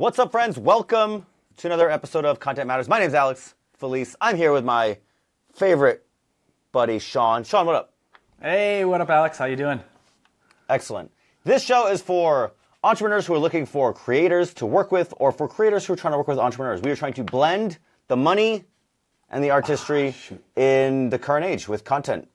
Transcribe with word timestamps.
What's 0.00 0.18
up, 0.18 0.32
friends? 0.32 0.56
Welcome 0.56 1.26
to 1.58 1.68
another 1.68 1.90
episode 1.90 2.24
of 2.24 2.40
Content 2.40 2.66
Matters. 2.66 2.88
My 2.88 2.98
name's 2.98 3.12
Alex 3.12 3.54
Felice. 3.74 4.16
I'm 4.18 4.34
here 4.34 4.50
with 4.50 4.64
my 4.64 4.96
favorite 5.52 6.06
buddy, 6.72 6.98
Sean. 6.98 7.44
Sean, 7.44 7.66
what 7.66 7.74
up? 7.74 7.92
Hey, 8.40 8.86
what 8.86 9.02
up, 9.02 9.10
Alex? 9.10 9.36
How 9.36 9.44
you 9.44 9.56
doing? 9.56 9.78
Excellent. 10.70 11.12
This 11.44 11.62
show 11.62 11.88
is 11.88 12.00
for 12.00 12.52
entrepreneurs 12.82 13.26
who 13.26 13.34
are 13.34 13.38
looking 13.38 13.66
for 13.66 13.92
creators 13.92 14.54
to 14.54 14.64
work 14.64 14.90
with, 14.90 15.12
or 15.18 15.32
for 15.32 15.46
creators 15.46 15.84
who 15.84 15.92
are 15.92 15.96
trying 15.96 16.12
to 16.12 16.16
work 16.16 16.28
with 16.28 16.38
entrepreneurs. 16.38 16.80
We 16.80 16.90
are 16.90 16.96
trying 16.96 17.12
to 17.12 17.24
blend 17.24 17.76
the 18.08 18.16
money 18.16 18.64
and 19.28 19.44
the 19.44 19.50
ah, 19.50 19.56
artistry 19.56 20.14
in 20.56 21.10
the 21.10 21.18
current 21.18 21.44
age 21.44 21.68
with 21.68 21.84
content. 21.84 22.26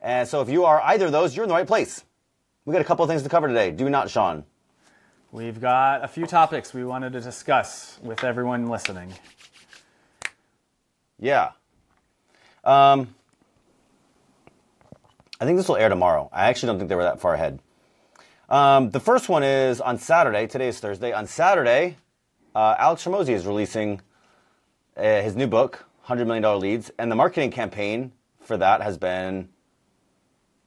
And 0.00 0.26
so, 0.26 0.40
if 0.40 0.48
you 0.48 0.64
are 0.64 0.82
either 0.82 1.06
of 1.06 1.12
those, 1.12 1.36
you're 1.36 1.44
in 1.44 1.48
the 1.48 1.54
right 1.54 1.64
place. 1.64 2.04
We 2.64 2.72
got 2.72 2.82
a 2.82 2.84
couple 2.84 3.04
of 3.04 3.08
things 3.08 3.22
to 3.22 3.28
cover 3.28 3.46
today. 3.46 3.70
Do 3.70 3.88
not, 3.88 4.10
Sean? 4.10 4.44
We've 5.32 5.60
got 5.60 6.04
a 6.04 6.08
few 6.08 6.24
topics 6.24 6.72
we 6.72 6.84
wanted 6.84 7.12
to 7.14 7.20
discuss 7.20 7.98
with 8.00 8.22
everyone 8.22 8.68
listening. 8.68 9.12
Yeah. 11.18 11.50
Um, 12.62 13.12
I 15.40 15.44
think 15.44 15.58
this 15.58 15.66
will 15.68 15.76
air 15.76 15.88
tomorrow. 15.88 16.30
I 16.32 16.46
actually 16.46 16.68
don't 16.68 16.78
think 16.78 16.88
they 16.88 16.94
were 16.94 17.02
that 17.02 17.20
far 17.20 17.34
ahead. 17.34 17.58
Um, 18.48 18.90
the 18.90 19.00
first 19.00 19.28
one 19.28 19.42
is 19.42 19.80
on 19.80 19.98
Saturday. 19.98 20.46
Today 20.46 20.68
is 20.68 20.78
Thursday. 20.78 21.12
On 21.12 21.26
Saturday, 21.26 21.96
uh, 22.54 22.76
Alex 22.78 23.04
Hormozi 23.04 23.30
is 23.30 23.46
releasing 23.46 24.00
uh, 24.96 25.02
his 25.22 25.34
new 25.34 25.48
book, 25.48 25.86
$100 26.06 26.24
Million 26.28 26.60
Leads, 26.60 26.92
and 27.00 27.10
the 27.10 27.16
marketing 27.16 27.50
campaign 27.50 28.12
for 28.40 28.56
that 28.56 28.80
has 28.80 28.96
been 28.96 29.48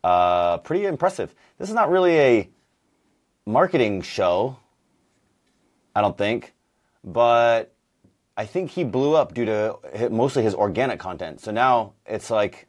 uh, 0.04 0.58
pretty 0.58 0.86
impressive. 0.86 1.34
This 1.58 1.70
is 1.70 1.76
not 1.76 1.90
really 1.90 2.20
a 2.20 2.50
marketing 3.50 4.02
show, 4.04 4.58
I 5.96 6.02
don't 6.02 6.18
think, 6.18 6.54
but 7.04 7.74
I 8.38 8.46
think 8.46 8.72
he 8.72 8.84
blew 8.84 9.16
up 9.16 9.34
due 9.34 9.46
to 9.46 10.10
mostly 10.12 10.44
his 10.44 10.54
organic 10.54 11.00
content. 11.00 11.42
So 11.42 11.52
now 11.52 11.94
it's 12.06 12.30
like 12.30 12.68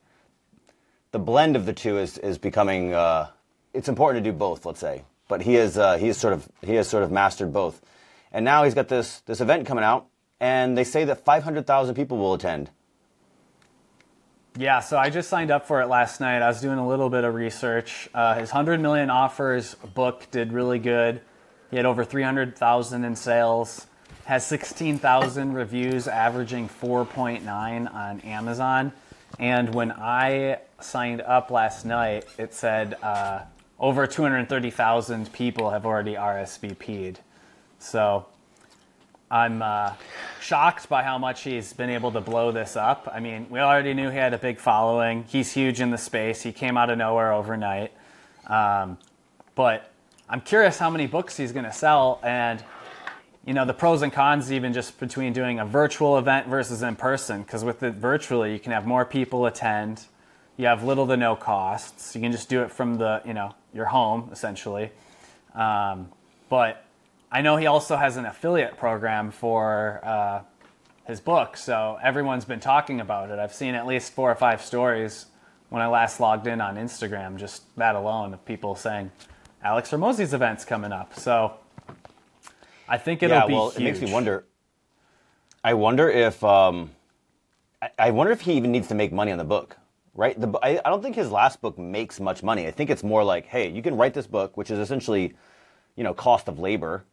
the 1.13 1.19
blend 1.19 1.55
of 1.55 1.67
the 1.67 1.73
two 1.73 1.99
is 1.99 2.19
is 2.19 2.39
becoming. 2.39 2.95
Uh, 2.95 3.29
it's 3.73 3.89
important 3.89 4.25
to 4.25 4.31
do 4.33 4.37
both, 4.37 4.67
let's 4.67 4.81
say. 4.81 5.05
But 5.29 5.43
he 5.43 5.57
is 5.57 5.77
uh, 5.77 5.97
he 5.99 6.09
is 6.09 6.17
sort 6.17 6.33
of 6.33 6.49
he 6.63 6.75
has 6.75 6.89
sort 6.89 7.05
of 7.05 7.13
mastered 7.13 7.53
both, 7.53 7.81
and 8.33 8.45
now 8.45 8.65
he's 8.65 8.75
got 8.75 8.89
this 8.89 9.21
this 9.27 9.41
event 9.41 9.67
coming 9.67 9.85
out, 9.85 10.07
and 10.41 10.77
they 10.77 10.85
say 10.85 11.05
that 11.05 11.25
five 11.25 11.45
hundred 11.45 11.67
thousand 11.67 11.95
people 11.95 12.17
will 12.19 12.35
attend. 12.35 12.71
Yeah, 14.59 14.81
so 14.81 14.99
I 14.99 15.11
just 15.11 15.29
signed 15.29 15.53
up 15.53 15.67
for 15.67 15.81
it 15.81 15.87
last 15.87 16.21
night. 16.21 16.43
I 16.43 16.49
was 16.49 16.61
doing 16.61 16.79
a 16.79 16.87
little 16.87 17.09
bit 17.09 17.23
of 17.23 17.35
research. 17.35 18.09
Uh, 18.13 18.35
his 18.35 18.51
100 18.51 18.81
million 18.81 19.09
offers 19.09 19.77
book 19.95 20.27
did 20.33 20.53
really 20.53 20.81
good. 20.81 21.21
He 21.71 21.77
had 21.77 21.87
over 21.87 22.05
300,000 22.05 23.05
in 23.05 23.15
sales, 23.15 23.87
has 24.25 24.45
16,000 24.47 25.53
reviews, 25.55 26.09
averaging 26.09 26.69
4.9 26.69 27.95
on 27.95 28.21
Amazon. 28.21 28.93
And 29.39 29.73
when 29.73 29.93
I 29.93 30.59
signed 30.81 31.21
up 31.21 31.53
last 31.53 31.87
night, 31.87 32.25
it 32.37 32.53
said 32.53 32.95
uh, 33.05 33.43
over 33.79 34.07
230,000 34.09 35.33
people 35.33 35.71
have 35.71 35.87
already 35.87 36.15
RSVP'd. 36.15 37.21
So 37.79 38.27
I'm 39.33 39.63
uh, 39.63 39.93
shocked 40.41 40.89
by 40.89 41.05
how 41.05 41.17
much 41.17 41.45
he's 41.45 41.73
been 41.73 41.91
able 41.91 42.11
to 42.13 42.21
blow 42.21 42.51
this 42.51 42.75
up. 42.75 43.09
I 43.13 43.21
mean, 43.21 43.47
we 43.49 43.61
already 43.61 43.95
knew 43.95 44.11
he 44.11 44.17
had 44.17 44.35
a 44.35 44.39
big 44.39 44.59
following. 44.59 45.25
He's 45.29 45.53
huge 45.53 45.81
in 45.81 45.91
the 45.91 45.99
space. 45.99 46.43
He 46.43 46.53
came 46.53 46.77
out 46.77 46.91
of 46.91 46.99
nowhere 46.99 47.33
overnight. 47.33 47.93
Um, 48.49 48.99
but 49.55 49.93
I'm 50.29 50.41
curious 50.41 50.79
how 50.79 50.91
many 50.91 51.07
books 51.07 51.37
he's 51.37 51.53
going 51.53 51.65
to 51.65 51.73
sell 51.73 52.21
and 52.25 52.63
you 53.47 53.55
know 53.55 53.65
the 53.65 53.75
pros 53.75 54.03
and 54.03 54.13
cons 54.13 54.53
even 54.53 54.73
just 54.73 54.99
between 55.01 55.33
doing 55.33 55.61
a 55.61 55.65
virtual 55.65 56.19
event 56.19 56.47
versus 56.47 56.83
in 56.83 56.95
person 56.97 57.43
because 57.43 57.65
with 57.65 57.83
it 57.83 57.95
virtually 57.95 58.53
you 58.53 58.59
can 58.59 58.73
have 58.73 58.87
more 58.87 59.05
people 59.05 59.47
attend 59.47 60.03
you 60.57 60.67
have 60.67 60.85
little 60.85 61.07
to 61.07 61.17
no 61.17 61.35
costs 61.35 62.15
you 62.15 62.21
can 62.21 62.33
just 62.33 62.49
do 62.49 62.63
it 62.63 62.71
from 62.71 62.97
the 62.97 63.23
you 63.25 63.33
know 63.33 63.55
your 63.73 63.87
home 63.87 64.29
essentially 64.31 64.91
um, 65.55 66.09
but 66.49 66.85
I 67.33 67.43
know 67.43 67.57
he 67.57 67.67
also 67.67 67.97
has 67.97 68.17
an 68.17 68.27
affiliate 68.27 68.77
program 68.77 69.31
for 69.31 70.01
uh, 70.03 70.41
his 71.07 71.21
book, 71.21 71.57
so 71.57 71.97
everyone's 72.03 72.45
been 72.45 72.59
talking 72.59 73.01
about 73.01 73.31
it. 73.31 73.39
I've 73.39 73.55
seen 73.55 73.75
at 73.77 73.87
least 73.87 74.13
four 74.13 74.31
or 74.31 74.35
five 74.35 74.61
stories 74.63 75.27
when 75.69 75.81
I 75.81 75.87
last 75.87 76.19
logged 76.19 76.49
in 76.49 76.61
on 76.61 76.75
Instagram, 76.77 77.37
just 77.37 77.63
that 77.77 77.95
alone, 77.95 78.35
of 78.35 78.45
people 78.45 78.75
saying 78.75 79.13
Alex 79.63 79.91
Hormozi's 79.91 80.35
event's 80.35 80.65
coming 80.65 80.91
up. 80.91 81.15
So 81.15 81.55
I 82.89 82.99
think 82.99 83.23
it'll 83.23 83.37
yeah, 83.37 83.47
be 83.47 83.53
well, 83.53 83.71
huge. 83.71 83.81
it 83.81 83.85
makes 83.85 84.01
me 84.01 84.13
wonder. 84.13 84.45
I 85.63 85.75
wonder 85.75 86.11
if 86.11 86.43
um, 86.43 86.91
I, 87.81 87.91
I 87.97 88.11
wonder 88.11 88.33
if 88.33 88.41
he 88.41 88.55
even 88.55 88.73
needs 88.73 88.89
to 88.89 88.97
make 88.97 89.13
money 89.13 89.31
on 89.31 89.39
the 89.39 89.45
book, 89.45 89.77
right? 90.15 90.39
The, 90.39 90.49
I, 90.63 90.81
I 90.85 90.91
don't 90.91 91.03
think 91.03 91.15
his 91.15 91.31
last 91.31 91.61
book 91.61 91.79
makes 91.79 92.19
much 92.19 92.43
money. 92.43 92.67
I 92.67 92.73
think 92.73 92.91
it's 92.91 93.05
more 93.05 93.23
like, 93.23 93.47
hey, 93.47 93.71
you 93.71 93.83
can 93.83 93.97
write 93.97 94.15
this 94.15 94.27
book, 94.27 94.57
which 94.57 94.73
is 94.73 94.81
essentially, 94.81 95.35
you 95.95 96.03
know, 96.03 96.13
cost 96.13 96.49
of 96.49 96.59
labor, 96.59 97.05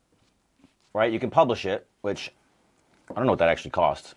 right? 0.97 1.13
You 1.13 1.19
can 1.19 1.30
publish 1.30 1.66
it, 1.66 1.85
which 2.02 2.34
I 3.12 3.13
don't 3.13 3.25
know 3.28 3.31
what 3.34 3.40
that 3.40 3.50
actually 3.50 3.72
costs. 3.72 4.16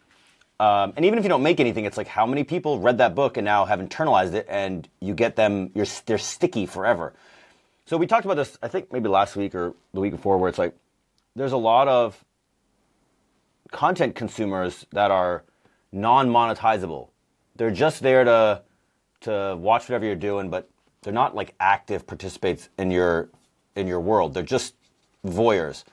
Um, 0.59 0.95
and 0.97 1.05
even 1.05 1.19
if 1.19 1.25
you 1.25 1.29
don't 1.29 1.43
make 1.43 1.61
anything, 1.61 1.85
it's 1.85 1.99
like 1.99 2.07
how 2.07 2.27
many 2.27 2.43
people 2.43 2.81
read 2.81 2.99
that 2.99 3.15
book 3.15 3.37
and 3.37 3.45
now 3.45 3.67
have 3.67 3.81
internalized 3.81 4.33
it, 4.33 4.47
and 4.49 4.89
you 4.99 5.15
get 5.15 5.37
them, 5.37 5.71
you're, 5.75 5.87
they're 6.07 6.19
sticky 6.19 6.65
forever. 6.65 7.13
So 7.85 7.99
we 7.99 8.07
talked 8.07 8.25
about 8.25 8.37
this, 8.37 8.59
I 8.63 8.69
think 8.69 8.93
maybe 8.93 9.09
last 9.09 9.37
week 9.37 9.55
or 9.55 9.75
the 9.93 10.01
week 10.01 10.13
before, 10.13 10.39
where 10.39 10.49
it's 10.49 10.59
like 10.59 10.75
there's 11.37 11.53
a 11.53 11.59
lot 11.59 11.87
of 11.87 12.25
content 13.73 14.15
consumers 14.15 14.87
that 14.93 15.11
are 15.11 15.45
non-monetizable. 15.93 17.09
They're 17.57 17.71
just 17.71 18.03
there 18.03 18.25
to 18.25 18.63
to 19.23 19.55
watch 19.61 19.83
whatever 19.83 20.07
you're 20.07 20.15
doing, 20.15 20.49
but 20.49 20.71
they're 21.03 21.13
not 21.13 21.35
like 21.35 21.55
active 21.61 22.07
participants 22.07 22.71
in 22.79 22.91
your 22.91 23.29
in 23.77 23.87
your 23.87 24.01
world. 24.01 24.33
They're 24.35 24.43
just 24.43 24.75
voyeurs. 25.27 25.85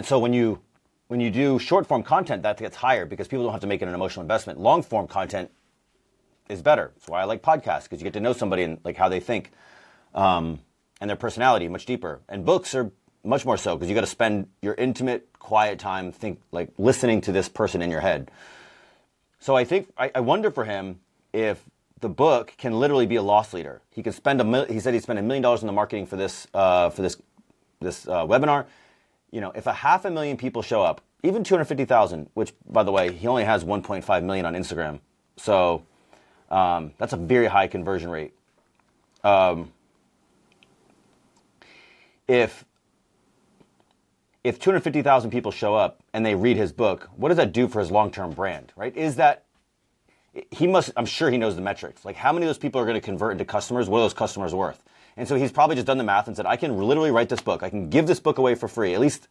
And 0.00 0.06
so 0.06 0.18
when 0.18 0.32
you 0.32 0.62
when 1.08 1.20
you 1.20 1.30
do 1.30 1.58
short 1.58 1.86
form 1.86 2.02
content, 2.02 2.42
that 2.44 2.56
gets 2.56 2.74
higher 2.74 3.04
because 3.04 3.28
people 3.28 3.44
don't 3.44 3.52
have 3.52 3.60
to 3.60 3.66
make 3.66 3.82
an 3.82 3.88
emotional 3.90 4.22
investment. 4.22 4.58
Long 4.58 4.82
form 4.82 5.06
content 5.06 5.50
is 6.48 6.62
better. 6.62 6.92
That's 6.94 7.06
why 7.06 7.20
I 7.20 7.24
like 7.24 7.42
podcasts 7.42 7.82
because 7.82 8.00
you 8.00 8.04
get 8.04 8.14
to 8.14 8.20
know 8.20 8.32
somebody 8.32 8.62
and 8.62 8.78
like 8.82 8.96
how 8.96 9.10
they 9.10 9.20
think 9.20 9.50
um, 10.14 10.60
and 11.02 11.10
their 11.10 11.18
personality 11.18 11.68
much 11.68 11.84
deeper. 11.84 12.20
And 12.30 12.46
books 12.46 12.74
are 12.74 12.90
much 13.24 13.44
more 13.44 13.58
so 13.58 13.76
because 13.76 13.90
you 13.90 13.94
got 13.94 14.00
to 14.00 14.06
spend 14.06 14.48
your 14.62 14.72
intimate, 14.72 15.28
quiet 15.38 15.78
time 15.78 16.12
think 16.12 16.40
like 16.50 16.70
listening 16.78 17.20
to 17.20 17.30
this 17.30 17.50
person 17.50 17.82
in 17.82 17.90
your 17.90 18.00
head. 18.00 18.30
So 19.38 19.54
I 19.54 19.64
think 19.64 19.92
I, 19.98 20.10
I 20.14 20.20
wonder 20.20 20.50
for 20.50 20.64
him 20.64 21.00
if 21.34 21.62
the 22.00 22.08
book 22.08 22.54
can 22.56 22.80
literally 22.80 23.04
be 23.04 23.16
a 23.16 23.22
loss 23.22 23.52
leader. 23.52 23.82
He 23.90 24.02
could 24.02 24.14
spend 24.14 24.40
a 24.40 24.44
mil- 24.44 24.64
he 24.64 24.80
said 24.80 24.94
he 24.94 25.00
spent 25.00 25.18
a 25.18 25.22
million 25.22 25.42
dollars 25.42 25.60
in 25.60 25.66
the 25.66 25.74
marketing 25.74 26.06
for 26.06 26.16
this 26.16 26.46
uh, 26.54 26.88
for 26.88 27.02
this 27.02 27.18
this 27.80 28.08
uh, 28.08 28.24
webinar. 28.24 28.64
You 29.30 29.40
know, 29.40 29.52
if 29.52 29.66
a 29.66 29.72
half 29.72 30.04
a 30.04 30.10
million 30.10 30.36
people 30.36 30.62
show 30.62 30.82
up, 30.82 31.00
even 31.22 31.44
two 31.44 31.54
hundred 31.54 31.66
fifty 31.66 31.84
thousand, 31.84 32.30
which 32.34 32.52
by 32.68 32.82
the 32.82 32.92
way 32.92 33.12
he 33.12 33.26
only 33.26 33.44
has 33.44 33.64
one 33.64 33.82
point 33.82 34.04
five 34.04 34.24
million 34.24 34.46
on 34.46 34.54
Instagram, 34.54 35.00
so 35.36 35.82
um, 36.50 36.92
that's 36.98 37.12
a 37.12 37.16
very 37.16 37.46
high 37.46 37.66
conversion 37.66 38.10
rate. 38.10 38.34
Um, 39.22 39.72
if 42.26 42.64
if 44.42 44.58
250,000 44.58 45.30
people 45.30 45.52
show 45.52 45.74
up 45.74 46.02
and 46.14 46.24
they 46.24 46.34
read 46.34 46.56
his 46.56 46.72
book, 46.72 47.10
what 47.16 47.28
does 47.28 47.36
that 47.36 47.52
do 47.52 47.68
for 47.68 47.78
his 47.80 47.90
long-term 47.90 48.30
brand, 48.30 48.72
right? 48.74 48.96
Is 48.96 49.16
that 49.16 49.44
he 50.50 50.66
must 50.66 50.92
I'm 50.96 51.06
sure 51.06 51.30
he 51.30 51.36
knows 51.36 51.56
the 51.56 51.62
metrics. 51.62 52.04
Like 52.04 52.16
how 52.16 52.32
many 52.32 52.46
of 52.46 52.48
those 52.48 52.58
people 52.58 52.80
are 52.80 52.84
going 52.84 52.94
to 52.94 53.00
convert 53.00 53.32
into 53.32 53.44
customers? 53.44 53.88
What 53.88 53.98
are 53.98 54.02
those 54.02 54.14
customers 54.14 54.54
worth? 54.54 54.82
And 55.16 55.26
so 55.26 55.36
he's 55.36 55.52
probably 55.52 55.76
just 55.76 55.86
done 55.86 55.98
the 55.98 56.04
math 56.04 56.26
and 56.26 56.36
said, 56.36 56.46
I 56.46 56.56
can 56.56 56.76
literally 56.78 57.10
write 57.10 57.28
this 57.28 57.40
book. 57.40 57.62
I 57.62 57.70
can 57.70 57.90
give 57.90 58.06
this 58.06 58.20
book 58.20 58.38
away 58.38 58.54
for 58.54 58.68
free, 58.68 58.94
at 58.94 59.00
least 59.00 59.28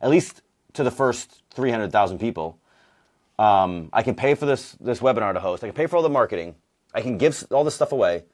at 0.00 0.10
least 0.10 0.42
to 0.74 0.84
the 0.84 0.90
first 0.90 1.42
300,000 1.50 2.18
people. 2.18 2.58
Um, 3.38 3.88
I 3.92 4.02
can 4.02 4.14
pay 4.14 4.34
for 4.34 4.46
this 4.46 4.72
this 4.80 5.00
webinar 5.00 5.32
to 5.32 5.40
host. 5.40 5.64
I 5.64 5.68
can 5.68 5.74
pay 5.74 5.86
for 5.86 5.96
all 5.96 6.02
the 6.02 6.08
marketing. 6.08 6.56
I 6.94 7.00
can 7.00 7.18
give 7.18 7.44
all 7.50 7.64
this 7.64 7.74
stuff 7.74 7.92
away. 7.92 8.24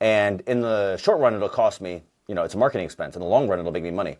And 0.00 0.40
in 0.42 0.60
the 0.60 0.96
short 0.96 1.20
run, 1.20 1.34
it'll 1.34 1.48
cost 1.48 1.80
me, 1.80 2.02
you 2.26 2.34
know, 2.34 2.42
it's 2.42 2.54
a 2.54 2.58
marketing 2.58 2.84
expense. 2.84 3.16
In 3.16 3.20
the 3.20 3.28
long 3.28 3.48
run, 3.48 3.58
it'll 3.58 3.70
make 3.70 3.82
me 3.82 3.90
money. 3.90 4.16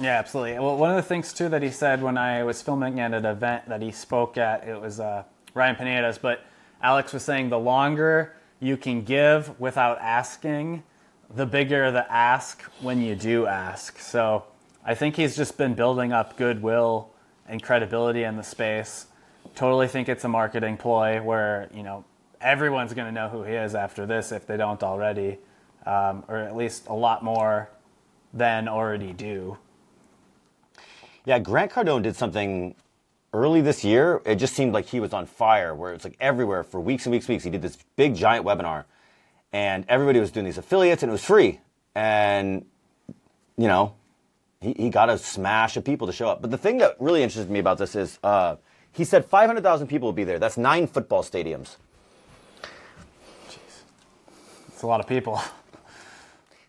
Yeah, 0.00 0.18
absolutely. 0.18 0.58
Well, 0.58 0.76
one 0.78 0.90
of 0.90 0.96
the 0.96 1.02
things 1.02 1.32
too 1.32 1.48
that 1.50 1.62
he 1.62 1.70
said 1.70 2.02
when 2.02 2.16
I 2.16 2.42
was 2.44 2.62
filming 2.62 2.98
at 2.98 3.12
an 3.12 3.26
event 3.26 3.68
that 3.68 3.82
he 3.82 3.92
spoke 3.92 4.38
at, 4.38 4.66
it 4.66 4.80
was 4.80 4.98
uh, 4.98 5.24
Ryan 5.54 5.76
Pineda's, 5.76 6.18
but 6.18 6.40
Alex 6.82 7.12
was 7.12 7.22
saying 7.22 7.50
the 7.50 7.58
longer 7.58 8.34
you 8.62 8.76
can 8.76 9.02
give 9.02 9.58
without 9.60 9.98
asking, 10.00 10.84
the 11.34 11.44
bigger 11.44 11.90
the 11.90 12.10
ask 12.12 12.62
when 12.80 13.02
you 13.02 13.14
do 13.16 13.46
ask. 13.46 13.98
So 13.98 14.44
I 14.84 14.94
think 14.94 15.16
he's 15.16 15.36
just 15.36 15.58
been 15.58 15.74
building 15.74 16.12
up 16.12 16.36
goodwill 16.36 17.10
and 17.48 17.62
credibility 17.62 18.22
in 18.22 18.36
the 18.36 18.42
space. 18.42 19.06
Totally 19.56 19.88
think 19.88 20.08
it's 20.08 20.24
a 20.24 20.28
marketing 20.28 20.76
ploy 20.76 21.20
where 21.20 21.68
you 21.74 21.82
know 21.82 22.04
everyone's 22.40 22.94
going 22.94 23.06
to 23.06 23.12
know 23.12 23.28
who 23.28 23.42
he 23.42 23.54
is 23.54 23.74
after 23.74 24.06
this 24.06 24.30
if 24.30 24.46
they 24.46 24.56
don't 24.56 24.82
already, 24.82 25.38
um, 25.84 26.22
or 26.28 26.36
at 26.36 26.54
least 26.54 26.86
a 26.88 26.94
lot 26.94 27.24
more 27.24 27.70
than 28.32 28.68
already 28.68 29.12
do. 29.12 29.58
Yeah, 31.24 31.38
Grant 31.38 31.70
Cardone 31.72 32.02
did 32.02 32.16
something 32.16 32.74
early 33.32 33.60
this 33.60 33.84
year. 33.84 34.20
It 34.24 34.36
just 34.36 34.54
seemed 34.54 34.72
like 34.72 34.86
he 34.86 35.00
was 35.00 35.12
on 35.12 35.26
fire, 35.26 35.74
where 35.74 35.92
it's 35.92 36.04
like 36.04 36.16
everywhere 36.20 36.62
for 36.62 36.80
weeks 36.80 37.06
and 37.06 37.12
weeks 37.12 37.26
and 37.26 37.34
weeks. 37.34 37.44
He 37.44 37.50
did 37.50 37.62
this 37.62 37.78
big 37.96 38.14
giant 38.14 38.44
webinar, 38.44 38.84
and 39.52 39.84
everybody 39.88 40.20
was 40.20 40.30
doing 40.30 40.46
these 40.46 40.58
affiliates, 40.58 41.02
and 41.02 41.10
it 41.10 41.12
was 41.12 41.24
free. 41.24 41.60
And 41.94 42.64
you 43.56 43.68
know, 43.68 43.94
he, 44.60 44.74
he 44.76 44.90
got 44.90 45.10
a 45.10 45.18
smash 45.18 45.76
of 45.76 45.84
people 45.84 46.06
to 46.06 46.12
show 46.12 46.28
up. 46.28 46.40
But 46.40 46.50
the 46.50 46.58
thing 46.58 46.78
that 46.78 46.96
really 46.98 47.22
interested 47.22 47.50
me 47.50 47.58
about 47.58 47.78
this 47.78 47.94
is 47.94 48.18
uh, 48.22 48.56
he 48.92 49.04
said 49.04 49.24
500,000 49.24 49.86
people 49.86 50.08
will 50.08 50.12
be 50.12 50.24
there. 50.24 50.38
That's 50.38 50.56
nine 50.56 50.86
football 50.86 51.22
stadiums. 51.22 51.76
Jeez, 53.48 53.82
it's 54.68 54.82
a 54.82 54.86
lot 54.86 55.00
of 55.00 55.06
people. 55.06 55.40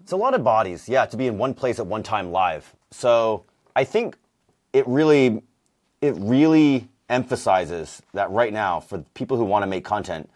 It's 0.02 0.12
a 0.12 0.18
lot 0.18 0.34
of 0.34 0.44
bodies, 0.44 0.90
yeah, 0.90 1.06
to 1.06 1.16
be 1.16 1.28
in 1.28 1.38
one 1.38 1.54
place 1.54 1.80
at 1.80 1.88
one 1.88 2.04
time 2.04 2.32
live. 2.32 2.76
So 2.92 3.46
I 3.74 3.86
think 3.86 4.18
it 4.74 4.86
really, 4.86 5.42
it 6.04 6.16
really 6.18 6.90
emphasizes 7.08 8.02
that 8.14 8.30
right 8.30 8.52
now 8.52 8.82
for 8.82 9.00
people 9.14 9.38
who 9.38 9.46
want 9.46 9.64
to 9.64 9.68
make 9.68 9.86
content, 9.86 10.30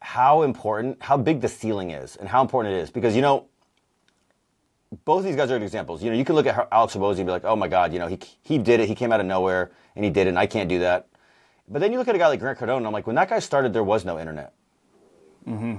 how 0.00 0.42
important, 0.42 1.02
how 1.02 1.16
big 1.16 1.40
the 1.40 1.48
ceiling 1.48 1.90
is, 1.90 2.14
and 2.14 2.28
how 2.28 2.40
important 2.40 2.72
it 2.72 2.78
is. 2.78 2.90
Because 2.90 3.16
you 3.16 3.20
know, 3.20 3.46
both 5.04 5.24
these 5.24 5.34
guys 5.34 5.50
are 5.50 5.56
examples. 5.56 6.04
You 6.04 6.10
know, 6.10 6.16
you 6.16 6.24
can 6.24 6.36
look 6.36 6.46
at 6.46 6.68
Alex 6.70 6.94
Hormozi 6.94 7.18
and 7.18 7.26
be 7.26 7.32
like, 7.32 7.44
oh 7.44 7.56
my 7.56 7.66
God, 7.66 7.92
you 7.92 7.98
know, 7.98 8.06
he, 8.06 8.20
he 8.42 8.58
did 8.58 8.78
it. 8.78 8.88
He 8.88 8.94
came 8.94 9.10
out 9.10 9.18
of 9.18 9.26
nowhere 9.26 9.72
and 9.96 10.04
he 10.04 10.10
did 10.10 10.28
it 10.28 10.30
and 10.30 10.38
I 10.38 10.46
can't 10.46 10.68
do 10.68 10.78
that. 10.80 11.08
But 11.68 11.80
then 11.80 11.90
you 11.92 11.98
look 11.98 12.06
at 12.06 12.14
a 12.14 12.18
guy 12.18 12.28
like 12.28 12.38
Grant 12.38 12.58
Cardone 12.58 12.78
and 12.78 12.86
I'm 12.86 12.92
like, 12.92 13.08
when 13.08 13.16
that 13.16 13.28
guy 13.28 13.40
started, 13.40 13.72
there 13.72 13.84
was 13.84 14.04
no 14.04 14.20
internet. 14.20 14.52
Mm-hmm. 15.48 15.78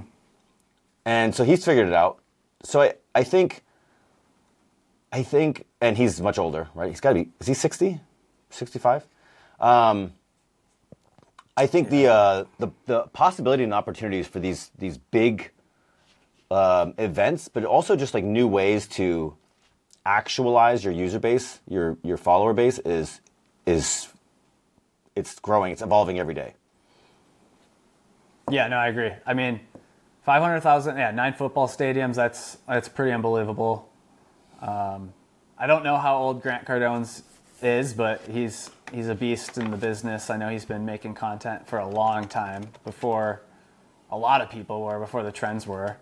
And 1.06 1.34
so 1.34 1.44
he's 1.44 1.64
figured 1.64 1.88
it 1.88 1.94
out. 1.94 2.20
So 2.62 2.82
I, 2.82 2.94
I 3.14 3.24
think, 3.24 3.62
I 5.12 5.22
think, 5.22 5.66
and 5.82 5.96
he's 5.96 6.20
much 6.20 6.38
older, 6.38 6.68
right? 6.74 6.88
He's 6.88 7.00
got 7.00 7.10
to 7.10 7.24
be, 7.24 7.30
is 7.40 7.46
he 7.46 7.54
60, 7.54 8.00
65? 8.48 9.06
Um, 9.60 10.14
I 11.56 11.66
think 11.66 11.90
the, 11.90 12.06
uh, 12.06 12.44
the, 12.58 12.68
the 12.86 13.02
possibility 13.12 13.64
and 13.64 13.74
opportunities 13.74 14.26
for 14.26 14.40
these, 14.40 14.70
these 14.78 14.96
big, 14.96 15.50
um, 16.50 16.94
events, 16.98 17.48
but 17.48 17.64
also 17.64 17.96
just 17.96 18.14
like 18.14 18.24
new 18.24 18.46
ways 18.46 18.86
to 18.86 19.36
actualize 20.04 20.84
your 20.84 20.92
user 20.92 21.18
base, 21.18 21.60
your 21.68 21.96
your 22.02 22.16
follower 22.16 22.52
base 22.52 22.78
is 22.80 23.20
is 23.66 24.08
it's 25.16 25.38
growing, 25.40 25.72
it's 25.72 25.82
evolving 25.82 26.18
every 26.18 26.34
day. 26.34 26.54
Yeah, 28.50 28.68
no, 28.68 28.76
I 28.76 28.88
agree. 28.88 29.12
I 29.24 29.34
mean, 29.34 29.60
five 30.24 30.42
hundred 30.42 30.60
thousand, 30.60 30.96
yeah, 30.96 31.10
nine 31.10 31.32
football 31.32 31.68
stadiums. 31.68 32.16
That's 32.16 32.58
that's 32.68 32.88
pretty 32.88 33.12
unbelievable. 33.12 33.88
Um, 34.60 35.12
I 35.62 35.68
don't 35.68 35.84
know 35.84 35.96
how 35.96 36.16
old 36.16 36.42
Grant 36.42 36.66
Cardone's 36.66 37.22
is, 37.62 37.94
but 37.94 38.20
he's 38.22 38.68
he's 38.92 39.06
a 39.06 39.14
beast 39.14 39.58
in 39.58 39.70
the 39.70 39.76
business. 39.76 40.28
I 40.28 40.36
know 40.36 40.48
he's 40.48 40.64
been 40.64 40.84
making 40.84 41.14
content 41.14 41.68
for 41.68 41.78
a 41.78 41.86
long 41.86 42.26
time 42.26 42.66
before 42.84 43.42
a 44.10 44.18
lot 44.18 44.40
of 44.40 44.50
people 44.50 44.82
were, 44.82 44.98
before 44.98 45.22
the 45.22 45.30
trends 45.30 45.64
were. 45.64 45.98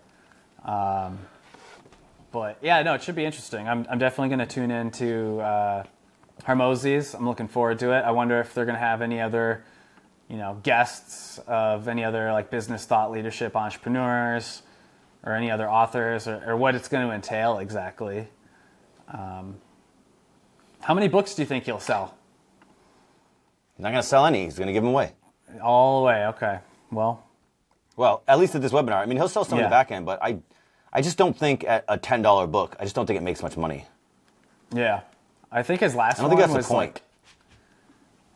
Um, 0.65 1.19
but 2.31 2.57
yeah, 2.63 2.81
no, 2.81 2.95
it 2.95 3.03
should 3.03 3.13
be 3.13 3.23
interesting. 3.23 3.69
I'm, 3.69 3.85
I'm 3.87 3.99
definitely 3.99 4.29
going 4.29 4.39
to 4.39 4.51
tune 4.51 4.71
into 4.71 5.39
uh, 5.41 5.83
Hormozi's. 6.41 7.13
I'm 7.13 7.27
looking 7.27 7.47
forward 7.47 7.77
to 7.79 7.91
it. 7.91 8.01
I 8.01 8.09
wonder 8.09 8.39
if 8.39 8.55
they're 8.55 8.65
going 8.65 8.73
to 8.73 8.79
have 8.79 9.03
any 9.03 9.21
other, 9.21 9.63
you 10.27 10.37
know, 10.37 10.57
guests 10.63 11.37
of 11.45 11.87
any 11.87 12.03
other 12.03 12.31
like 12.31 12.49
business 12.49 12.85
thought 12.85 13.11
leadership 13.11 13.55
entrepreneurs 13.55 14.63
or 15.23 15.35
any 15.35 15.51
other 15.51 15.69
authors 15.69 16.27
or, 16.27 16.41
or 16.47 16.57
what 16.57 16.73
it's 16.73 16.87
going 16.87 17.07
to 17.07 17.13
entail 17.13 17.59
exactly. 17.59 18.27
Um, 19.11 19.55
how 20.81 20.93
many 20.93 21.07
books 21.07 21.35
do 21.35 21.41
you 21.41 21.45
think 21.47 21.65
he'll 21.65 21.79
sell? 21.79 22.15
He's 23.75 23.83
not 23.83 23.91
going 23.91 24.01
to 24.01 24.07
sell 24.07 24.25
any. 24.25 24.45
He's 24.45 24.57
going 24.57 24.67
to 24.67 24.73
give 24.73 24.83
them 24.83 24.91
away. 24.91 25.13
All 25.61 25.99
the 26.01 26.05
way. 26.07 26.25
Okay. 26.27 26.59
Well, 26.91 27.23
Well, 27.97 28.23
at 28.27 28.39
least 28.39 28.55
at 28.55 28.61
this 28.61 28.71
webinar. 28.71 28.97
I 28.97 29.05
mean, 29.05 29.17
he'll 29.17 29.27
sell 29.29 29.43
some 29.45 29.57
in 29.59 29.63
Yeah. 29.63 29.69
the 29.69 29.73
back 29.73 29.91
end, 29.91 30.05
but 30.05 30.21
I, 30.23 30.37
I 30.93 31.01
just 31.01 31.17
don't 31.17 31.37
think 31.37 31.63
at 31.65 31.83
a 31.87 31.97
ten 31.97 32.21
dollar 32.21 32.47
book, 32.47 32.75
I 32.79 32.83
just 32.83 32.95
don't 32.95 33.05
think 33.05 33.17
it 33.17 33.23
makes 33.23 33.41
much 33.43 33.57
money. 33.57 33.85
yeah. 34.73 35.01
I 35.53 35.63
think 35.63 35.81
his 35.81 35.93
last 35.95 36.17
I 36.19 36.21
don't 36.21 36.29
one 36.29 36.37
think 36.37 36.39
that's 36.41 36.53
the 36.53 36.57
was 36.59 36.67
point. 36.67 36.93
like, 36.93 37.01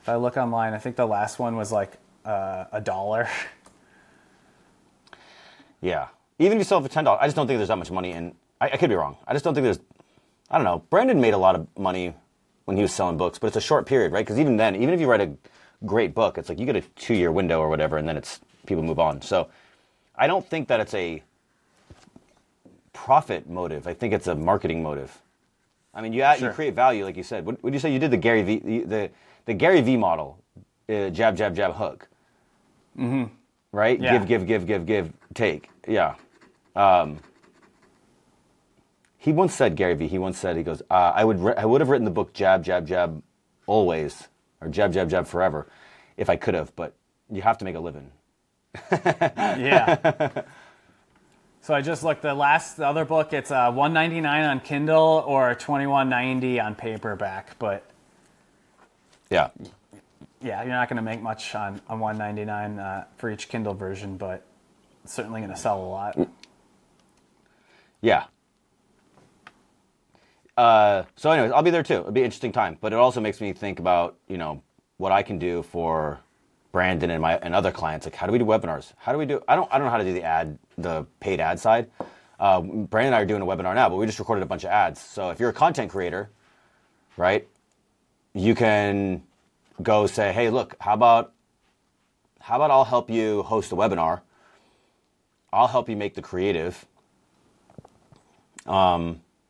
if 0.02 0.10
I 0.10 0.16
look 0.18 0.36
online, 0.36 0.74
I 0.74 0.80
think 0.80 0.98
the 0.98 1.06
last 1.08 1.40
one 1.40 1.56
was 1.56 1.72
like 1.72 1.94
uh, 2.26 2.66
a 2.74 2.82
dollar. 2.82 3.30
Yeah. 5.82 6.08
Even 6.40 6.58
if 6.58 6.62
you 6.62 6.64
sell 6.66 6.80
it 6.80 6.84
for 6.84 6.90
ten 6.90 7.04
dollars, 7.04 7.20
I 7.22 7.28
just 7.28 7.36
don't 7.36 7.48
think 7.48 7.58
there's 7.60 7.70
that 7.70 7.78
much 7.78 7.92
money 7.92 8.12
in. 8.12 8.34
I, 8.60 8.70
I 8.72 8.78
could 8.78 8.90
be 8.90 8.96
wrong. 8.96 9.18
I 9.28 9.34
just 9.34 9.46
don't 9.46 9.54
think 9.54 9.64
there's. 9.66 9.80
I 10.50 10.58
don't 10.58 10.66
know. 10.66 10.84
Brandon 10.90 11.20
made 11.20 11.34
a 11.34 11.38
lot 11.38 11.56
of 11.56 11.68
money 11.78 12.14
when 12.66 12.78
he 12.78 12.84
was 12.84 12.94
selling 12.94 13.18
books, 13.18 13.40
but 13.40 13.48
it's 13.48 13.56
a 13.56 13.62
short 13.62 13.86
period, 13.86 14.12
right? 14.12 14.26
Because 14.26 14.40
even 14.40 14.58
then, 14.58 14.76
even 14.76 14.94
if 14.94 15.00
you 15.00 15.08
write 15.08 15.22
a 15.22 15.32
great 15.86 16.14
book, 16.14 16.38
it's 16.38 16.50
like 16.50 16.60
you 16.60 16.66
get 16.66 16.76
a 16.76 16.82
two-year 16.82 17.32
window 17.32 17.60
or 17.60 17.70
whatever, 17.70 17.98
and 17.98 18.08
then 18.08 18.18
it's 18.18 18.40
people 18.66 18.84
move 18.84 19.00
on. 19.00 19.22
So, 19.22 19.50
I 20.16 20.28
don't 20.28 20.48
think 20.48 20.68
that 20.70 20.80
it's 20.80 20.94
a 20.94 21.22
profit 22.94 23.50
motive. 23.50 23.88
I 23.88 23.94
think 23.94 24.14
it's 24.14 24.28
a 24.28 24.36
marketing 24.36 24.82
motive. 24.82 25.22
I 25.94 26.02
mean, 26.02 26.14
you 26.14 26.22
add, 26.22 26.42
you 26.42 26.50
create 26.50 26.74
value, 26.74 27.06
like 27.06 27.18
you 27.18 27.24
said. 27.24 27.46
What 27.46 27.62
would 27.64 27.74
you 27.74 27.80
say? 27.80 27.92
You 27.92 28.00
did 28.00 28.12
the 28.12 28.18
Gary 28.18 28.42
V, 28.42 28.60
the 28.60 28.80
the, 28.84 29.10
the 29.46 29.54
Gary 29.54 29.82
V 29.82 29.98
model, 29.98 30.40
uh, 30.90 31.10
jab, 31.10 31.38
jab, 31.38 31.56
jab, 31.56 31.74
hook. 31.74 32.08
Mm-hmm. 32.98 33.26
Right? 33.72 34.00
Yeah. 34.00 34.18
Give, 34.18 34.28
give, 34.28 34.48
give, 34.48 34.66
give, 34.66 34.86
give, 34.86 35.14
take. 35.34 35.70
Yeah. 35.88 36.16
Um, 36.76 37.20
he 39.26 39.32
once 39.32 39.56
said 39.56 39.76
Gary 39.76 39.96
V. 39.96 40.08
He 40.08 40.20
once 40.20 40.38
said 40.38 40.56
he 40.56 40.62
goes, 40.62 40.84
uh, 40.88 41.12
I 41.16 41.26
would 41.26 41.40
re- 41.40 41.56
I 41.58 41.66
would 41.66 41.82
have 41.82 41.90
written 41.90 42.06
the 42.06 42.12
book 42.12 42.32
Jab, 42.34 42.64
Jab, 42.64 42.86
Jab, 42.86 43.24
always, 43.66 44.28
or 44.62 44.68
Jab, 44.68 44.94
Jab, 44.94 45.10
Jab, 45.10 45.26
forever, 45.26 45.68
if 46.16 46.30
I 46.30 46.36
could 46.36 46.54
have. 46.54 46.76
But 46.76 46.94
you 47.32 47.42
have 47.42 47.58
to 47.58 47.66
make 47.66 47.74
a 47.76 47.80
living. 47.80 48.12
yeah. 48.92 50.44
so 51.62 51.74
I 51.74 51.82
just 51.82 52.04
looked. 52.04 52.22
The 52.22 52.36
last, 52.36 52.78
the 52.78 52.86
other 52.86 53.04
book, 53.04 53.34
it's 53.34 53.50
uh, 53.50 53.72
199 53.72 54.44
on 54.44 54.60
Kindle 54.60 55.24
or 55.26 55.56
2190 55.56 56.60
on 56.60 56.76
paperback. 56.76 57.58
But 57.58 57.84
Yeah. 59.32 59.50
yeah, 60.40 60.62
you're 60.62 60.72
not 60.72 60.88
going 60.88 60.98
to 60.98 61.02
make 61.02 61.24
much 61.24 61.56
on 61.56 61.82
on 61.90 62.00
199 62.00 62.78
uh, 62.78 63.06
for 63.18 63.32
each 63.32 63.50
Kindle 63.50 63.74
version, 63.74 64.18
but 64.18 64.46
certainly 65.06 65.42
going 65.42 65.52
to 65.52 65.58
sell 65.58 65.84
a 65.84 65.90
lot. 65.90 66.16
Yeah. 68.02 68.26
Uh, 70.58 71.04
so, 71.16 71.32
anyways, 71.32 71.52
I'll 71.52 71.64
be 71.64 71.72
there 71.72 71.84
too. 71.84 71.96
It'll 71.96 72.12
be 72.12 72.22
an 72.22 72.26
interesting 72.26 72.52
time, 72.52 72.78
but 72.80 72.94
it 72.94 72.98
also 72.98 73.20
makes 73.22 73.42
me 73.42 73.54
think 73.54 73.80
about 73.80 74.18
you 74.28 74.38
know 74.38 74.64
what 74.98 75.12
I 75.12 75.24
can 75.24 75.38
do 75.40 75.64
for 75.64 76.20
Brandon 76.72 77.12
and 77.12 77.22
my 77.22 77.38
and 77.38 77.54
other 77.56 77.72
clients. 77.72 78.06
Like, 78.06 78.16
how 78.16 78.26
do 78.26 78.32
we 78.32 78.40
do 78.40 78.46
webinars? 78.46 78.94
How 78.98 79.12
do 79.12 79.18
we 79.18 79.26
do? 79.26 79.42
I 79.48 79.56
don't 79.56 79.70
I 79.72 79.78
don't 79.78 79.86
know 79.88 79.92
how 79.92 79.98
to 79.98 80.06
do 80.06 80.14
the 80.14 80.24
ad, 80.24 80.58
the 80.78 81.06
paid 81.20 81.42
ad 81.42 81.60
side. 81.60 81.90
Uh, 82.40 82.62
Brandon 82.62 83.08
and 83.14 83.16
I 83.16 83.22
are 83.22 83.26
doing 83.26 83.42
a 83.42 83.46
webinar 83.46 83.76
now, 83.76 83.90
but 83.90 83.98
we 83.98 84.06
just 84.06 84.20
recorded 84.20 84.44
a 84.44 84.46
bunch 84.46 84.64
of 84.64 84.70
ads. 84.70 85.02
So 85.02 85.30
if 85.30 85.40
you're 85.40 85.50
a 85.50 85.54
content 85.54 85.92
creator, 85.92 86.30
right, 87.18 87.48
you 88.34 88.56
can 88.56 89.24
go 89.82 90.08
say, 90.08 90.34
hey, 90.34 90.50
look, 90.50 90.76
how 90.80 90.94
about 90.94 91.34
how 92.40 92.58
about 92.58 92.72
I'll 92.72 92.86
help 92.86 93.10
you 93.10 93.44
host 93.44 93.72
a 93.72 93.76
webinar. 93.76 94.22
I'll 95.54 95.68
help 95.68 95.90
you 95.90 95.96
make 95.96 96.14
the 96.16 96.22
creative 96.22 96.86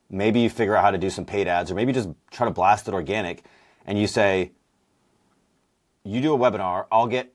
maybe 0.10 0.40
you 0.40 0.50
figure 0.50 0.76
out 0.76 0.84
how 0.84 0.92
to 0.92 0.98
do 0.98 1.10
some 1.10 1.26
paid 1.26 1.48
ads 1.48 1.72
or 1.72 1.76
maybe 1.76 1.92
just 1.94 2.10
try 2.32 2.46
to 2.46 2.52
blast 2.52 2.88
it 2.88 2.94
organic 2.94 3.44
and 3.86 4.00
you 4.00 4.08
say 4.08 4.52
you 6.04 6.22
do 6.22 6.34
a 6.34 6.38
webinar 6.38 6.86
i'll 6.92 7.08
get 7.08 7.34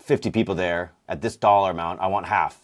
50 0.00 0.30
people 0.30 0.54
there 0.54 0.92
at 1.08 1.20
this 1.20 1.36
dollar 1.36 1.70
amount 1.70 2.00
i 2.00 2.06
want 2.06 2.26
half. 2.26 2.60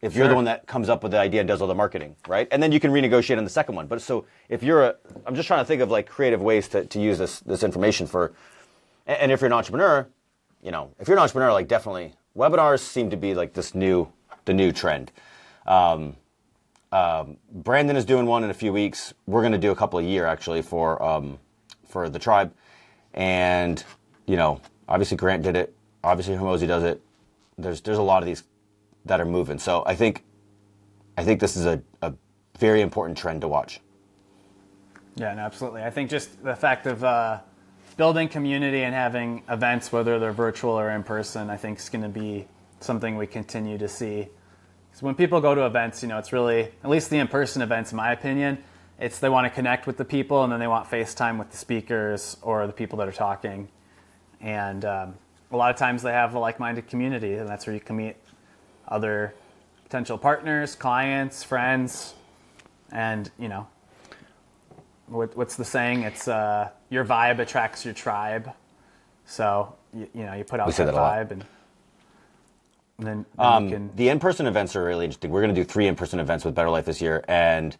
If 0.00 0.14
you're 0.14 0.28
the 0.28 0.34
one 0.36 0.44
that 0.44 0.68
comes 0.68 0.88
up 0.88 1.02
with 1.02 1.10
the 1.10 1.18
idea 1.18 1.40
and 1.40 1.48
does 1.48 1.60
all 1.60 1.66
the 1.66 1.74
marketing 1.74 2.14
right? 2.28 2.46
And 2.52 2.62
then 2.62 2.70
you 2.70 2.78
can 2.78 2.92
renegotiate 2.92 3.36
on 3.36 3.42
the 3.42 3.50
second 3.50 3.74
one. 3.74 3.88
But 3.88 4.00
so 4.00 4.26
if 4.48 4.62
you're 4.62 4.84
a 4.84 4.94
i'm 5.26 5.34
just 5.34 5.48
trying 5.48 5.60
to 5.60 5.64
think 5.64 5.82
of 5.82 5.90
like 5.90 6.06
creative 6.06 6.40
ways 6.40 6.68
to, 6.68 6.84
to 6.86 7.00
use 7.00 7.18
this 7.18 7.40
this 7.40 7.62
information 7.62 8.06
for 8.06 8.32
and 9.06 9.32
if 9.32 9.40
you're 9.40 9.46
an 9.46 9.52
entrepreneur 9.52 10.06
you 10.62 10.70
know 10.70 10.90
if 11.00 11.08
you're 11.08 11.16
an 11.16 11.22
entrepreneur 11.22 11.52
like 11.52 11.68
definitely 11.68 12.14
webinars 12.36 12.80
seem 12.80 13.10
to 13.10 13.16
be 13.16 13.34
like 13.34 13.54
this 13.54 13.74
new 13.74 14.08
the 14.44 14.54
new 14.54 14.70
trend 14.72 15.10
um, 15.66 16.16
Brandon 16.90 17.96
is 17.96 18.04
doing 18.04 18.26
one 18.26 18.44
in 18.44 18.50
a 18.50 18.54
few 18.54 18.72
weeks. 18.72 19.14
We're 19.26 19.42
going 19.42 19.52
to 19.52 19.58
do 19.58 19.70
a 19.70 19.76
couple 19.76 19.98
a 19.98 20.02
year 20.02 20.26
actually 20.26 20.62
for 20.62 21.02
um, 21.02 21.38
for 21.86 22.08
the 22.08 22.18
tribe, 22.18 22.52
and 23.14 23.82
you 24.26 24.36
know, 24.36 24.60
obviously 24.88 25.16
Grant 25.16 25.42
did 25.42 25.56
it. 25.56 25.74
Obviously 26.04 26.34
Hormozi 26.34 26.66
does 26.66 26.84
it. 26.84 27.02
There's 27.56 27.80
there's 27.80 27.98
a 27.98 28.02
lot 28.02 28.22
of 28.22 28.26
these 28.26 28.44
that 29.04 29.20
are 29.20 29.26
moving. 29.26 29.58
So 29.58 29.82
I 29.86 29.94
think 29.94 30.24
I 31.16 31.24
think 31.24 31.40
this 31.40 31.56
is 31.56 31.66
a, 31.66 31.82
a 32.02 32.12
very 32.58 32.80
important 32.80 33.18
trend 33.18 33.40
to 33.40 33.48
watch. 33.48 33.80
Yeah, 35.16 35.30
absolutely. 35.30 35.82
I 35.82 35.90
think 35.90 36.10
just 36.10 36.42
the 36.44 36.54
fact 36.54 36.86
of 36.86 37.02
uh, 37.02 37.40
building 37.96 38.28
community 38.28 38.84
and 38.84 38.94
having 38.94 39.42
events, 39.48 39.90
whether 39.90 40.20
they're 40.20 40.32
virtual 40.32 40.78
or 40.78 40.90
in 40.90 41.02
person, 41.02 41.50
I 41.50 41.56
think 41.56 41.78
is 41.80 41.88
going 41.88 42.02
to 42.02 42.08
be 42.08 42.46
something 42.78 43.16
we 43.16 43.26
continue 43.26 43.78
to 43.78 43.88
see. 43.88 44.28
So 44.98 45.06
when 45.06 45.14
people 45.14 45.40
go 45.40 45.54
to 45.54 45.64
events, 45.64 46.02
you 46.02 46.08
know, 46.08 46.18
it's 46.18 46.32
really 46.32 46.72
at 46.82 46.90
least 46.90 47.08
the 47.08 47.18
in-person 47.18 47.62
events, 47.62 47.92
in 47.92 47.96
my 47.96 48.10
opinion, 48.10 48.58
it's 48.98 49.20
they 49.20 49.28
want 49.28 49.44
to 49.44 49.50
connect 49.50 49.86
with 49.86 49.96
the 49.96 50.04
people 50.04 50.42
and 50.42 50.52
then 50.52 50.58
they 50.58 50.66
want 50.66 50.90
FaceTime 50.90 51.38
with 51.38 51.52
the 51.52 51.56
speakers 51.56 52.36
or 52.42 52.66
the 52.66 52.72
people 52.72 52.98
that 52.98 53.06
are 53.06 53.12
talking, 53.12 53.68
and 54.40 54.84
um, 54.84 55.14
a 55.52 55.56
lot 55.56 55.70
of 55.70 55.76
times 55.76 56.02
they 56.02 56.10
have 56.10 56.34
a 56.34 56.38
like-minded 56.40 56.88
community, 56.88 57.34
and 57.34 57.48
that's 57.48 57.64
where 57.64 57.74
you 57.74 57.80
can 57.80 57.94
meet 57.94 58.16
other 58.88 59.36
potential 59.84 60.18
partners, 60.18 60.74
clients, 60.74 61.44
friends, 61.44 62.14
and 62.90 63.30
you 63.38 63.46
know, 63.46 63.68
what, 65.06 65.36
what's 65.36 65.54
the 65.54 65.64
saying? 65.64 66.02
It's 66.02 66.26
uh, 66.26 66.70
your 66.90 67.04
vibe 67.04 67.38
attracts 67.38 67.84
your 67.84 67.94
tribe. 67.94 68.50
So 69.26 69.76
you, 69.94 70.08
you 70.12 70.26
know, 70.26 70.34
you 70.34 70.42
put 70.42 70.58
out 70.58 70.66
We 70.66 70.72
say 70.72 70.86
that, 70.86 70.94
that 70.94 71.00
lot. 71.00 71.28
vibe, 71.28 71.30
and, 71.30 71.44
and 72.98 73.06
then, 73.06 73.26
then 73.36 73.46
Um, 73.46 73.70
can. 73.70 73.90
The 73.96 74.08
in-person 74.08 74.46
events 74.46 74.76
are 74.76 74.84
really 74.84 75.04
interesting. 75.04 75.30
We're 75.30 75.42
going 75.42 75.54
to 75.54 75.60
do 75.60 75.64
three 75.64 75.86
in-person 75.86 76.20
events 76.20 76.44
with 76.44 76.54
Better 76.54 76.70
Life 76.70 76.84
this 76.84 77.00
year, 77.00 77.24
and 77.28 77.76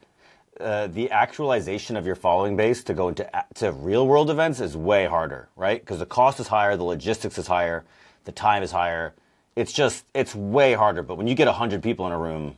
uh, 0.60 0.88
the 0.88 1.10
actualization 1.10 1.96
of 1.96 2.06
your 2.06 2.14
following 2.14 2.56
base 2.56 2.82
to 2.84 2.94
go 2.94 3.08
into 3.08 3.28
to 3.54 3.72
real-world 3.72 4.30
events 4.30 4.60
is 4.60 4.76
way 4.76 5.06
harder, 5.06 5.48
right? 5.56 5.80
Because 5.80 5.98
the 5.98 6.06
cost 6.06 6.40
is 6.40 6.48
higher, 6.48 6.76
the 6.76 6.84
logistics 6.84 7.38
is 7.38 7.46
higher, 7.46 7.84
the 8.25 8.32
time 8.32 8.62
is 8.62 8.72
higher. 8.72 9.14
It's 9.56 9.72
just 9.72 10.04
it's 10.14 10.34
way 10.34 10.75
harder. 10.75 11.02
But 11.02 11.16
when 11.16 11.26
you 11.26 11.34
get 11.34 11.48
hundred 11.48 11.82
people 11.82 12.06
in 12.06 12.12
a 12.12 12.18
room, 12.18 12.56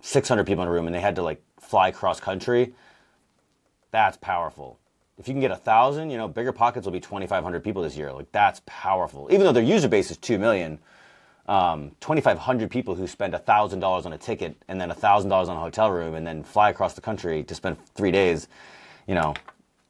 six 0.00 0.28
hundred 0.28 0.46
people 0.46 0.62
in 0.62 0.68
a 0.68 0.72
room, 0.72 0.86
and 0.86 0.94
they 0.94 1.00
had 1.00 1.16
to 1.16 1.22
like 1.22 1.42
fly 1.60 1.90
cross 1.90 2.18
country, 2.20 2.72
that's 3.90 4.16
powerful. 4.16 4.78
If 5.18 5.28
you 5.28 5.34
can 5.34 5.40
get 5.40 5.50
a 5.50 5.56
thousand, 5.56 6.10
you 6.10 6.16
know, 6.18 6.28
BiggerPockets 6.28 6.84
will 6.84 6.92
be 6.92 7.00
twenty 7.00 7.26
five 7.26 7.44
hundred 7.44 7.62
people 7.62 7.82
this 7.82 7.96
year. 7.96 8.12
Like 8.12 8.32
that's 8.32 8.62
powerful. 8.66 9.28
Even 9.30 9.44
though 9.44 9.52
their 9.52 9.62
user 9.62 9.88
base 9.88 10.10
is 10.10 10.16
two 10.16 10.38
million 10.38 10.78
um, 11.48 11.92
2,500 12.00 12.70
people 12.70 12.94
who 12.94 13.06
spend 13.06 13.34
$1,000 13.34 14.06
on 14.06 14.12
a 14.12 14.18
ticket 14.18 14.56
and 14.68 14.80
then 14.80 14.90
$1,000 14.90 15.32
on 15.48 15.56
a 15.56 15.60
hotel 15.60 15.90
room 15.90 16.14
and 16.14 16.26
then 16.26 16.44
fly 16.44 16.70
across 16.70 16.94
the 16.94 17.00
country 17.00 17.42
to 17.44 17.54
spend 17.54 17.78
three 17.94 18.10
days, 18.12 18.48
you 19.06 19.14
know, 19.14 19.34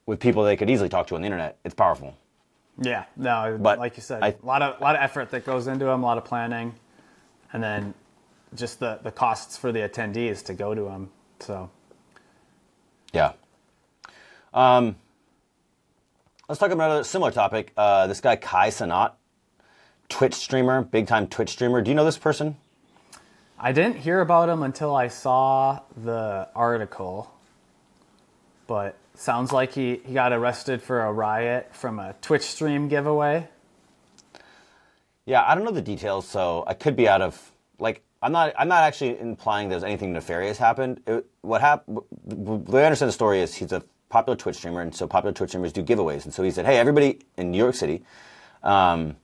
with 0.06 0.20
people 0.20 0.44
they 0.44 0.56
could 0.56 0.70
easily 0.70 0.88
talk 0.88 1.08
to 1.08 1.16
on 1.16 1.20
the 1.22 1.26
internet. 1.26 1.58
It's 1.64 1.74
powerful. 1.74 2.14
Yeah, 2.80 3.04
no, 3.16 3.58
But 3.60 3.78
like 3.80 3.96
you 3.96 4.02
said, 4.02 4.22
I- 4.22 4.36
a 4.42 4.46
lot 4.46 4.62
of 4.62 4.80
lot 4.80 4.94
of 4.96 5.02
effort 5.02 5.30
that 5.32 5.44
goes 5.44 5.66
into 5.66 5.84
them, 5.84 6.02
a 6.02 6.06
lot 6.06 6.16
of 6.16 6.24
planning, 6.24 6.74
and 7.52 7.62
then 7.62 7.94
just 8.54 8.78
the 8.78 9.00
the 9.02 9.10
costs 9.10 9.56
for 9.56 9.72
the 9.72 9.80
attendees 9.80 10.44
to 10.44 10.54
go 10.54 10.74
to 10.74 10.82
them. 10.82 11.10
So 11.40 11.70
Yeah. 13.12 13.32
Um, 14.54 14.96
let's 16.48 16.58
talk 16.60 16.70
about 16.70 17.00
a 17.00 17.04
similar 17.04 17.32
topic. 17.32 17.72
Uh, 17.76 18.06
this 18.06 18.20
guy, 18.20 18.36
Kai 18.36 18.68
Cenat, 18.68 19.12
Twitch 20.08 20.34
streamer, 20.34 20.82
big 20.82 21.06
time 21.06 21.26
Twitch 21.26 21.50
streamer. 21.50 21.80
Do 21.82 21.90
you 21.90 21.94
know 21.94 22.04
this 22.04 22.18
person? 22.18 22.56
I 23.58 23.72
didn't 23.72 23.96
hear 23.96 24.20
about 24.20 24.48
him 24.48 24.62
until 24.62 24.94
I 24.94 25.08
saw 25.08 25.80
the 25.96 26.48
article, 26.54 27.32
but 28.66 28.96
sounds 29.14 29.52
like 29.52 29.72
he, 29.72 30.00
he 30.04 30.14
got 30.14 30.32
arrested 30.32 30.80
for 30.80 31.00
a 31.00 31.12
riot 31.12 31.74
from 31.74 31.98
a 31.98 32.14
Twitch 32.22 32.42
stream 32.42 32.88
giveaway. 32.88 33.48
Yeah, 35.26 35.44
I 35.46 35.54
don't 35.54 35.64
know 35.64 35.72
the 35.72 35.82
details, 35.82 36.26
so 36.26 36.64
I 36.66 36.74
could 36.74 36.96
be 36.96 37.08
out 37.08 37.20
of 37.20 37.52
like 37.78 38.02
I'm 38.22 38.32
not 38.32 38.54
I'm 38.58 38.68
not 38.68 38.84
actually 38.84 39.18
implying 39.18 39.68
there's 39.68 39.84
anything 39.84 40.12
nefarious 40.12 40.56
happened. 40.56 41.02
It, 41.06 41.26
what 41.42 41.60
happened? 41.60 41.98
The 42.26 42.72
way 42.72 42.82
I 42.82 42.86
understand 42.86 43.08
the 43.08 43.12
story 43.12 43.40
is 43.40 43.54
he's 43.54 43.72
a 43.72 43.82
popular 44.08 44.36
Twitch 44.36 44.56
streamer, 44.56 44.80
and 44.80 44.94
so 44.94 45.06
popular 45.06 45.32
Twitch 45.32 45.50
streamers 45.50 45.72
do 45.72 45.82
giveaways, 45.82 46.24
and 46.24 46.32
so 46.32 46.42
he 46.42 46.50
said, 46.50 46.64
"Hey, 46.64 46.78
everybody 46.78 47.18
in 47.36 47.50
New 47.50 47.58
York 47.58 47.74
City, 47.74 48.04
um, 48.62 49.16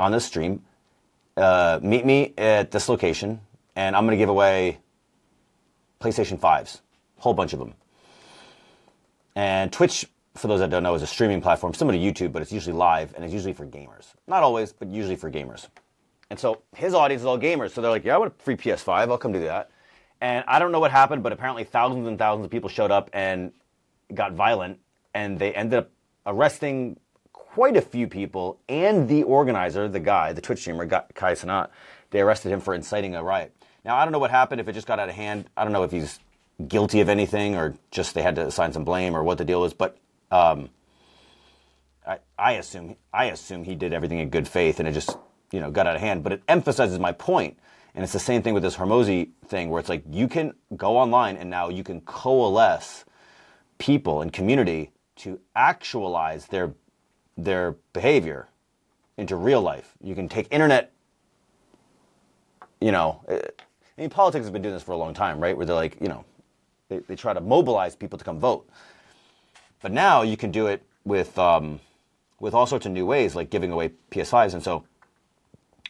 on 0.00 0.12
this 0.12 0.24
stream, 0.24 0.62
uh, 1.36 1.78
meet 1.82 2.04
me 2.04 2.34
at 2.36 2.70
this 2.70 2.88
location, 2.88 3.40
and 3.76 3.94
I'm 3.94 4.04
going 4.04 4.16
to 4.16 4.22
give 4.22 4.28
away 4.28 4.78
PlayStation 6.00 6.38
fives, 6.38 6.82
a 7.18 7.22
whole 7.22 7.34
bunch 7.34 7.52
of 7.52 7.58
them." 7.58 7.74
And 9.36 9.72
Twitch, 9.72 10.06
for 10.34 10.48
those 10.48 10.60
that 10.60 10.70
don't 10.70 10.82
know, 10.82 10.94
is 10.94 11.02
a 11.02 11.06
streaming 11.06 11.40
platform 11.40 11.74
similar 11.74 11.96
to 11.98 12.02
YouTube, 12.02 12.32
but 12.32 12.42
it's 12.42 12.52
usually 12.52 12.76
live 12.76 13.14
and 13.14 13.24
it's 13.24 13.32
usually 13.32 13.52
for 13.52 13.66
gamers. 13.66 14.12
Not 14.26 14.42
always, 14.42 14.72
but 14.72 14.88
usually 14.88 15.16
for 15.16 15.30
gamers. 15.30 15.68
And 16.30 16.38
so 16.38 16.62
his 16.74 16.94
audience 16.94 17.22
is 17.22 17.26
all 17.26 17.38
gamers. 17.38 17.70
So 17.70 17.80
they're 17.80 17.90
like, 17.90 18.04
yeah, 18.04 18.14
I 18.14 18.18
want 18.18 18.32
a 18.38 18.42
free 18.42 18.56
PS5. 18.56 19.10
I'll 19.10 19.18
come 19.18 19.32
do 19.32 19.40
that. 19.40 19.70
And 20.20 20.44
I 20.46 20.58
don't 20.58 20.72
know 20.72 20.80
what 20.80 20.90
happened, 20.90 21.22
but 21.22 21.32
apparently 21.32 21.64
thousands 21.64 22.06
and 22.06 22.18
thousands 22.18 22.44
of 22.44 22.50
people 22.50 22.68
showed 22.68 22.90
up 22.90 23.10
and 23.12 23.52
got 24.12 24.32
violent. 24.32 24.78
And 25.14 25.38
they 25.38 25.52
ended 25.54 25.80
up 25.80 25.90
arresting 26.26 26.98
quite 27.54 27.76
a 27.76 27.82
few 27.82 28.06
people 28.06 28.60
and 28.68 29.08
the 29.08 29.24
organizer, 29.24 29.88
the 29.88 29.98
guy, 29.98 30.32
the 30.32 30.40
Twitch 30.40 30.60
streamer, 30.60 30.86
Kai 30.86 31.32
Cenat. 31.34 31.68
They 32.10 32.20
arrested 32.20 32.52
him 32.52 32.60
for 32.60 32.74
inciting 32.74 33.16
a 33.16 33.24
riot. 33.24 33.52
Now, 33.84 33.96
I 33.96 34.04
don't 34.04 34.12
know 34.12 34.20
what 34.20 34.30
happened, 34.30 34.60
if 34.60 34.68
it 34.68 34.72
just 34.72 34.86
got 34.86 35.00
out 35.00 35.08
of 35.08 35.14
hand. 35.16 35.50
I 35.56 35.64
don't 35.64 35.72
know 35.72 35.82
if 35.82 35.90
he's 35.90 36.20
guilty 36.68 37.00
of 37.00 37.08
anything 37.08 37.56
or 37.56 37.74
just 37.90 38.14
they 38.14 38.22
had 38.22 38.36
to 38.36 38.46
assign 38.46 38.72
some 38.72 38.84
blame 38.84 39.16
or 39.16 39.24
what 39.24 39.38
the 39.38 39.44
deal 39.44 39.60
was. 39.60 39.74
But 39.74 39.96
um, 40.30 40.68
I, 42.06 42.18
I 42.38 42.52
assume 42.52 42.96
I 43.12 43.26
assume 43.26 43.64
he 43.64 43.74
did 43.74 43.92
everything 43.92 44.18
in 44.18 44.30
good 44.30 44.46
faith 44.46 44.78
and 44.78 44.88
it 44.88 44.92
just 44.92 45.16
you 45.50 45.58
know 45.58 45.70
got 45.72 45.88
out 45.88 45.96
of 45.96 46.00
hand. 46.00 46.22
But 46.22 46.32
it 46.32 46.42
emphasizes 46.46 46.98
my 47.00 47.12
point, 47.12 47.58
and 47.94 48.04
it's 48.04 48.12
the 48.12 48.20
same 48.20 48.42
thing 48.42 48.54
with 48.54 48.62
this 48.62 48.76
Hormozi 48.76 49.30
thing 49.46 49.70
where 49.70 49.80
it's 49.80 49.88
like 49.88 50.04
you 50.08 50.28
can 50.28 50.52
go 50.76 50.96
online 50.96 51.36
and 51.36 51.50
now 51.50 51.68
you 51.68 51.82
can 51.82 52.00
coalesce 52.02 53.04
people 53.78 54.22
and 54.22 54.32
community 54.32 54.92
to 55.16 55.40
actualize 55.56 56.46
their 56.46 56.74
their 57.44 57.76
behavior 57.92 58.48
into 59.16 59.36
real 59.36 59.60
life. 59.62 59.94
You 60.02 60.14
can 60.14 60.28
take 60.28 60.46
internet. 60.50 60.92
You 62.80 62.92
know, 62.92 63.20
uh, 63.28 63.34
I 63.36 64.00
mean, 64.00 64.10
politics 64.10 64.44
has 64.44 64.50
been 64.50 64.62
doing 64.62 64.74
this 64.74 64.82
for 64.82 64.92
a 64.92 64.96
long 64.96 65.12
time, 65.12 65.40
right? 65.40 65.56
Where 65.56 65.66
they're 65.66 65.76
like, 65.76 66.00
you 66.00 66.08
know, 66.08 66.24
they, 66.88 66.98
they 67.00 67.16
try 67.16 67.34
to 67.34 67.40
mobilize 67.40 67.94
people 67.94 68.18
to 68.18 68.24
come 68.24 68.38
vote. 68.40 68.68
But 69.82 69.92
now 69.92 70.22
you 70.22 70.36
can 70.36 70.50
do 70.50 70.66
it 70.66 70.82
with 71.04 71.38
um, 71.38 71.80
with 72.38 72.54
all 72.54 72.66
sorts 72.66 72.86
of 72.86 72.92
new 72.92 73.06
ways, 73.06 73.34
like 73.34 73.50
giving 73.50 73.70
away 73.70 73.92
PS5s. 74.10 74.54
And 74.54 74.62
so 74.62 74.84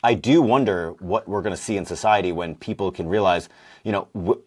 I 0.03 0.15
do 0.15 0.43
wonder 0.43 0.93
what 0.99 1.29
we're 1.29 1.43
going 1.43 1.55
to 1.55 1.63
see 1.63 1.77
in 1.77 1.85
society 1.87 2.33
when 2.33 2.55
people 2.57 2.91
can 2.91 3.09
realize, 3.09 3.49
you 3.85 3.93
know, 3.93 4.09
wh- 4.15 4.41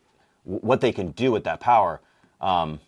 what 0.45 0.81
they 0.81 0.91
can 0.91 1.11
do 1.11 1.31
with 1.31 1.45
that 1.45 1.59
power. 1.59 2.01
Um, 2.41 2.79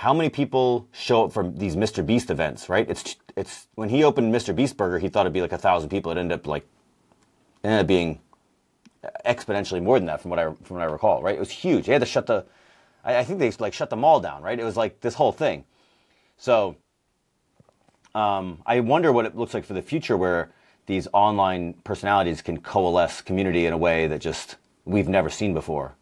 how 0.00 0.14
many 0.14 0.30
people 0.30 0.88
show 0.92 1.26
up 1.26 1.32
for 1.32 1.46
these 1.46 1.76
Mr. 1.76 2.04
Beast 2.04 2.30
events, 2.30 2.70
right? 2.70 2.88
It's 2.88 3.16
it's 3.36 3.66
when 3.74 3.90
he 3.90 4.02
opened 4.02 4.34
Mr. 4.34 4.56
Beast 4.56 4.78
Burger, 4.78 4.98
he 4.98 5.10
thought 5.10 5.26
it'd 5.26 5.34
be 5.34 5.42
like 5.42 5.52
a 5.52 5.58
thousand 5.58 5.90
people. 5.90 6.10
It 6.10 6.16
ended 6.16 6.38
up 6.38 6.46
like 6.46 6.66
ended 7.62 7.80
up 7.80 7.86
being 7.86 8.18
exponentially 9.26 9.82
more 9.82 9.98
than 9.98 10.06
that, 10.06 10.22
from 10.22 10.30
what 10.30 10.38
I 10.38 10.44
from 10.62 10.78
what 10.78 10.80
I 10.80 10.86
recall, 10.86 11.22
right? 11.22 11.34
It 11.34 11.38
was 11.38 11.50
huge. 11.50 11.84
They 11.84 11.92
had 11.92 12.00
to 12.00 12.06
shut 12.06 12.26
the, 12.26 12.46
I, 13.04 13.18
I 13.18 13.24
think 13.24 13.40
they 13.40 13.50
like 13.58 13.74
shut 13.74 13.90
the 13.90 13.96
mall 13.96 14.20
down, 14.20 14.40
right? 14.40 14.58
It 14.58 14.64
was 14.64 14.74
like 14.74 15.02
this 15.02 15.12
whole 15.12 15.32
thing. 15.32 15.66
So 16.38 16.76
um, 18.14 18.62
I 18.64 18.80
wonder 18.80 19.12
what 19.12 19.26
it 19.26 19.36
looks 19.36 19.52
like 19.52 19.66
for 19.66 19.74
the 19.74 19.82
future, 19.82 20.16
where 20.16 20.50
these 20.86 21.08
online 21.12 21.74
personalities 21.84 22.40
can 22.40 22.62
coalesce 22.62 23.20
community 23.20 23.66
in 23.66 23.74
a 23.74 23.78
way 23.78 24.06
that 24.06 24.22
just 24.22 24.56
we've 24.86 25.08
never 25.08 25.28
seen 25.28 25.52
before. 25.52 25.94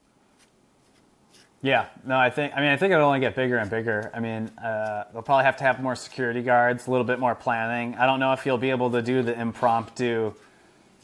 Yeah, 1.61 1.87
no, 2.05 2.17
I 2.17 2.31
think. 2.31 2.53
I 2.55 2.61
mean, 2.61 2.69
I 2.69 2.77
think 2.77 2.93
it'll 2.93 3.07
only 3.07 3.19
get 3.19 3.35
bigger 3.35 3.59
and 3.59 3.69
bigger. 3.69 4.13
I 4.15 4.21
mean, 4.21 4.47
uh, 4.59 5.05
they'll 5.13 5.23
probably 5.23 5.45
have 5.45 5.57
to 5.57 5.65
have 5.65 5.83
more 5.83 5.97
security 5.97 6.41
guards, 6.41 6.87
a 6.87 6.91
little 6.91 7.07
bit 7.07 7.19
more 7.19 7.35
planning. 7.35 7.97
I 7.97 8.07
don't 8.07 8.21
know 8.21 8.33
if 8.33 8.47
you'll 8.47 8.59
be 8.59 8.71
able 8.71 8.91
to 8.93 9.03
do 9.03 9.23
the 9.23 9.39
impromptu. 9.39 10.35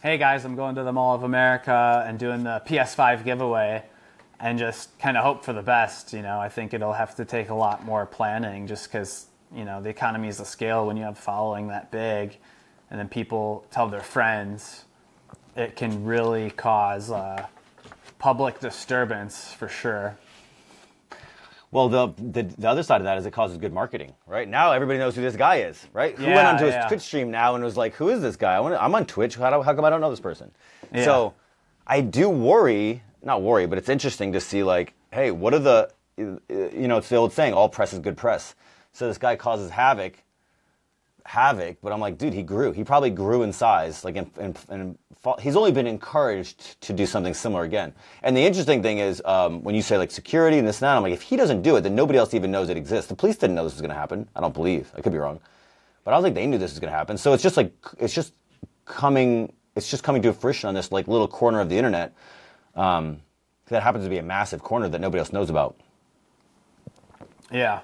Hey 0.00 0.16
guys, 0.16 0.44
I'm 0.44 0.54
going 0.54 0.76
to 0.76 0.84
the 0.84 0.92
Mall 0.92 1.14
of 1.14 1.24
America 1.24 2.04
and 2.06 2.20
doing 2.20 2.44
the 2.44 2.62
PS5 2.66 3.24
giveaway, 3.24 3.82
and 4.38 4.56
just 4.56 4.96
kind 5.00 5.16
of 5.16 5.24
hope 5.24 5.44
for 5.44 5.52
the 5.52 5.62
best. 5.62 6.12
You 6.12 6.22
know, 6.22 6.38
I 6.38 6.48
think 6.48 6.72
it'll 6.72 6.92
have 6.92 7.16
to 7.16 7.24
take 7.24 7.50
a 7.50 7.54
lot 7.54 7.84
more 7.84 8.06
planning, 8.06 8.68
just 8.68 8.84
because 8.84 9.26
you 9.52 9.64
know 9.64 9.82
the 9.82 9.88
economy 9.88 10.28
is 10.28 10.38
a 10.38 10.44
scale 10.44 10.86
when 10.86 10.96
you 10.96 11.02
have 11.02 11.18
following 11.18 11.66
that 11.68 11.90
big, 11.90 12.36
and 12.90 13.00
then 13.00 13.08
people 13.08 13.66
tell 13.72 13.88
their 13.88 14.00
friends. 14.00 14.84
It 15.56 15.74
can 15.74 16.04
really 16.04 16.50
cause 16.50 17.10
uh, 17.10 17.46
public 18.20 18.60
disturbance 18.60 19.52
for 19.52 19.66
sure. 19.66 20.16
Well, 21.74 21.88
the, 21.88 22.06
the 22.16 22.44
the 22.44 22.68
other 22.68 22.84
side 22.84 23.00
of 23.00 23.04
that 23.04 23.18
is 23.18 23.26
it 23.26 23.32
causes 23.32 23.58
good 23.58 23.72
marketing, 23.72 24.14
right? 24.28 24.48
Now 24.48 24.70
everybody 24.70 24.98
knows 24.98 25.16
who 25.16 25.22
this 25.22 25.34
guy 25.34 25.56
is, 25.56 25.84
right? 25.92 26.14
who 26.16 26.24
went 26.24 26.36
Yeah, 26.36 26.52
onto 26.52 26.64
his 26.66 26.74
yeah. 26.74 26.86
Twitch 26.86 27.00
stream 27.00 27.32
now 27.32 27.56
and 27.56 27.64
was 27.64 27.76
like, 27.76 27.94
"Who 27.94 28.10
is 28.10 28.22
this 28.22 28.36
guy? 28.36 28.54
I 28.54 28.60
wanna, 28.60 28.76
I'm 28.76 28.94
on 28.94 29.06
Twitch. 29.06 29.34
How, 29.34 29.50
do, 29.50 29.60
how 29.60 29.74
come 29.74 29.84
I 29.84 29.90
don't 29.90 30.00
know 30.00 30.10
this 30.10 30.20
person?" 30.20 30.52
So, 31.02 31.34
I 31.86 32.00
do 32.00 32.28
worry, 32.30 33.02
not 33.22 33.42
worry, 33.42 33.66
but 33.66 33.76
it's 33.76 33.88
interesting 33.88 34.32
to 34.34 34.40
see 34.40 34.62
like, 34.62 34.94
hey, 35.12 35.32
what 35.32 35.52
are 35.52 35.58
the, 35.58 35.90
you 36.16 36.40
know, 36.88 36.98
it's 36.98 37.08
the 37.08 37.16
old 37.16 37.32
saying, 37.32 37.52
all 37.54 37.68
press 37.68 37.92
is 37.92 37.98
good 37.98 38.16
press. 38.16 38.54
So 38.92 39.08
this 39.08 39.18
guy 39.18 39.34
causes 39.34 39.70
havoc, 39.70 40.22
havoc, 41.26 41.78
but 41.82 41.92
I'm 41.92 42.00
like, 42.00 42.18
dude, 42.18 42.32
he 42.34 42.42
grew. 42.42 42.70
He 42.72 42.84
probably 42.84 43.10
grew 43.10 43.42
in 43.42 43.52
size. 43.52 44.04
Like, 44.04 44.16
in, 44.16 44.30
and, 44.38 44.58
and 44.68 44.98
he's 45.40 45.56
only 45.56 45.72
been 45.72 45.86
encouraged 45.86 46.80
to 46.82 46.92
do 46.92 47.06
something 47.06 47.34
similar 47.34 47.64
again. 47.64 47.92
And 48.22 48.36
the 48.36 48.44
interesting 48.44 48.82
thing 48.82 48.98
is, 48.98 49.22
um, 49.24 49.62
when 49.62 49.74
you 49.74 49.82
say 49.82 49.96
like 49.98 50.10
security 50.10 50.58
and 50.58 50.66
this 50.66 50.80
and 50.80 50.86
that, 50.86 50.96
I'm 50.96 51.02
like, 51.02 51.12
if 51.12 51.22
he 51.22 51.36
doesn't 51.36 51.62
do 51.62 51.76
it, 51.76 51.82
then 51.82 51.94
nobody 51.94 52.18
else 52.18 52.34
even 52.34 52.50
knows 52.50 52.68
it 52.68 52.76
exists. 52.76 53.08
The 53.08 53.16
police 53.16 53.36
didn't 53.36 53.56
know 53.56 53.64
this 53.64 53.74
was 53.74 53.80
going 53.80 53.90
to 53.90 53.96
happen. 53.96 54.28
I 54.36 54.40
don't 54.40 54.54
believe. 54.54 54.92
I 54.96 55.00
could 55.00 55.12
be 55.12 55.18
wrong, 55.18 55.40
but 56.04 56.14
I 56.14 56.22
think 56.22 56.34
they 56.34 56.46
knew 56.46 56.58
this 56.58 56.72
was 56.72 56.80
going 56.80 56.92
to 56.92 56.96
happen. 56.96 57.16
So 57.16 57.32
it's 57.32 57.42
just 57.42 57.56
like, 57.56 57.72
it's 57.98 58.14
just 58.14 58.34
coming, 58.84 59.52
it's 59.76 59.90
just 59.90 60.02
coming 60.02 60.22
to 60.22 60.32
fruition 60.32 60.68
on 60.68 60.74
this 60.74 60.92
like 60.92 61.08
little 61.08 61.28
corner 61.28 61.60
of 61.60 61.68
the 61.68 61.76
internet. 61.76 62.14
Um, 62.74 63.20
that 63.66 63.82
happens 63.82 64.04
to 64.04 64.10
be 64.10 64.18
a 64.18 64.22
massive 64.22 64.62
corner 64.62 64.88
that 64.88 65.00
nobody 65.00 65.18
else 65.18 65.32
knows 65.32 65.48
about. 65.48 65.76
Yeah. 67.50 67.80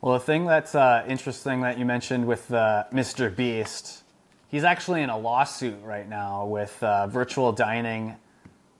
Well, 0.00 0.14
the 0.14 0.24
thing 0.24 0.46
that's 0.46 0.74
uh, 0.74 1.04
interesting 1.08 1.62
that 1.62 1.78
you 1.78 1.84
mentioned 1.84 2.26
with 2.26 2.52
uh, 2.52 2.84
Mr. 2.92 3.34
Beast, 3.34 4.04
he's 4.48 4.64
actually 4.64 5.02
in 5.02 5.10
a 5.10 5.18
lawsuit 5.18 5.76
right 5.84 6.08
now 6.08 6.46
with 6.46 6.82
uh, 6.82 7.06
Virtual 7.06 7.52
Dining 7.52 8.16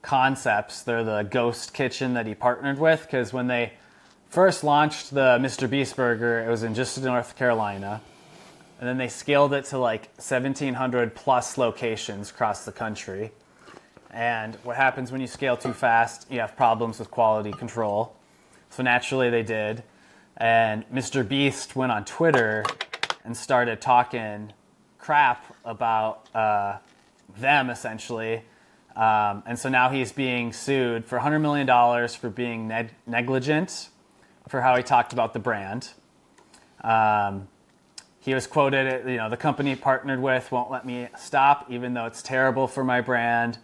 Concepts. 0.02 0.82
They're 0.82 1.04
the 1.04 1.22
ghost 1.22 1.72
kitchen 1.74 2.14
that 2.14 2.26
he 2.26 2.34
partnered 2.34 2.78
with 2.78 3.02
because 3.02 3.32
when 3.32 3.46
they 3.46 3.74
first 4.30 4.64
launched 4.64 5.10
the 5.14 5.38
Mr. 5.40 5.68
Beast 5.68 5.96
burger, 5.96 6.44
it 6.44 6.48
was 6.48 6.62
in 6.62 6.74
just 6.74 7.00
North 7.00 7.36
Carolina. 7.36 8.00
And 8.80 8.88
then 8.88 8.96
they 8.96 9.08
scaled 9.08 9.52
it 9.52 9.64
to 9.66 9.78
like 9.78 10.08
1,700 10.16 11.14
plus 11.14 11.58
locations 11.58 12.30
across 12.30 12.64
the 12.64 12.72
country. 12.72 13.32
And 14.10 14.54
what 14.62 14.76
happens 14.76 15.12
when 15.12 15.20
you 15.20 15.26
scale 15.26 15.56
too 15.56 15.72
fast? 15.72 16.30
You 16.30 16.40
have 16.40 16.56
problems 16.56 16.98
with 16.98 17.10
quality 17.10 17.52
control. 17.52 18.14
So 18.70 18.82
naturally, 18.82 19.30
they 19.30 19.42
did. 19.42 19.82
And 20.36 20.88
Mr. 20.90 21.26
Beast 21.26 21.74
went 21.74 21.90
on 21.90 22.04
Twitter 22.04 22.64
and 23.24 23.36
started 23.36 23.80
talking 23.80 24.52
crap 25.08 25.56
about 25.64 26.28
uh, 26.34 26.76
them, 27.38 27.70
essentially. 27.70 28.42
Um, 28.94 29.42
and 29.46 29.58
so 29.58 29.70
now 29.70 29.88
he's 29.88 30.12
being 30.12 30.52
sued 30.52 31.06
for 31.06 31.18
$100 31.18 31.40
million 31.40 32.08
for 32.08 32.28
being 32.28 32.68
neg- 32.68 32.92
negligent 33.06 33.88
for 34.50 34.60
how 34.60 34.76
he 34.76 34.82
talked 34.82 35.14
about 35.14 35.32
the 35.32 35.38
brand. 35.38 35.88
Um, 36.84 37.48
he 38.20 38.34
was 38.34 38.46
quoted, 38.46 39.08
you 39.08 39.16
know, 39.16 39.30
the 39.30 39.38
company 39.38 39.76
partnered 39.76 40.20
with 40.20 40.52
won't 40.52 40.70
let 40.70 40.84
me 40.84 41.08
stop, 41.16 41.70
even 41.70 41.94
though 41.94 42.04
it's 42.04 42.20
terrible 42.20 42.68
for 42.68 42.84
my 42.84 43.00
brand. 43.00 43.56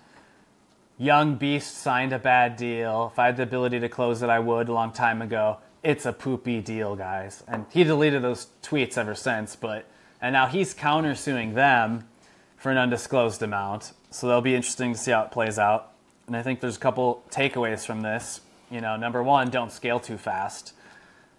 Young 0.96 1.34
Beast 1.34 1.76
signed 1.76 2.14
a 2.14 2.18
bad 2.18 2.56
deal. 2.56 3.10
If 3.12 3.18
I 3.18 3.26
had 3.26 3.36
the 3.36 3.42
ability 3.42 3.80
to 3.80 3.90
close 3.90 4.22
it, 4.22 4.30
I 4.30 4.38
would 4.38 4.70
a 4.70 4.72
long 4.72 4.92
time 4.92 5.20
ago. 5.20 5.58
It's 5.82 6.06
a 6.06 6.12
poopy 6.14 6.62
deal, 6.62 6.96
guys. 6.96 7.44
And 7.46 7.66
he 7.70 7.84
deleted 7.84 8.22
those 8.22 8.46
tweets 8.62 8.96
ever 8.96 9.14
since, 9.14 9.56
but 9.56 9.84
and 10.24 10.32
now 10.32 10.46
he's 10.46 10.74
countersuing 10.74 11.52
them 11.52 12.08
for 12.56 12.72
an 12.72 12.78
undisclosed 12.78 13.42
amount. 13.42 13.92
So 14.08 14.26
that'll 14.26 14.40
be 14.40 14.54
interesting 14.54 14.94
to 14.94 14.98
see 14.98 15.10
how 15.10 15.24
it 15.24 15.30
plays 15.30 15.58
out. 15.58 15.92
And 16.26 16.34
I 16.34 16.42
think 16.42 16.60
there's 16.60 16.78
a 16.78 16.80
couple 16.80 17.22
takeaways 17.28 17.84
from 17.84 18.00
this. 18.00 18.40
You 18.70 18.80
know, 18.80 18.96
number 18.96 19.22
one, 19.22 19.50
don't 19.50 19.70
scale 19.70 20.00
too 20.00 20.16
fast. 20.16 20.72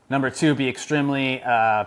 Number 0.07 0.29
two, 0.29 0.53
be 0.53 0.69
extremely, 0.69 1.41
uh, 1.41 1.85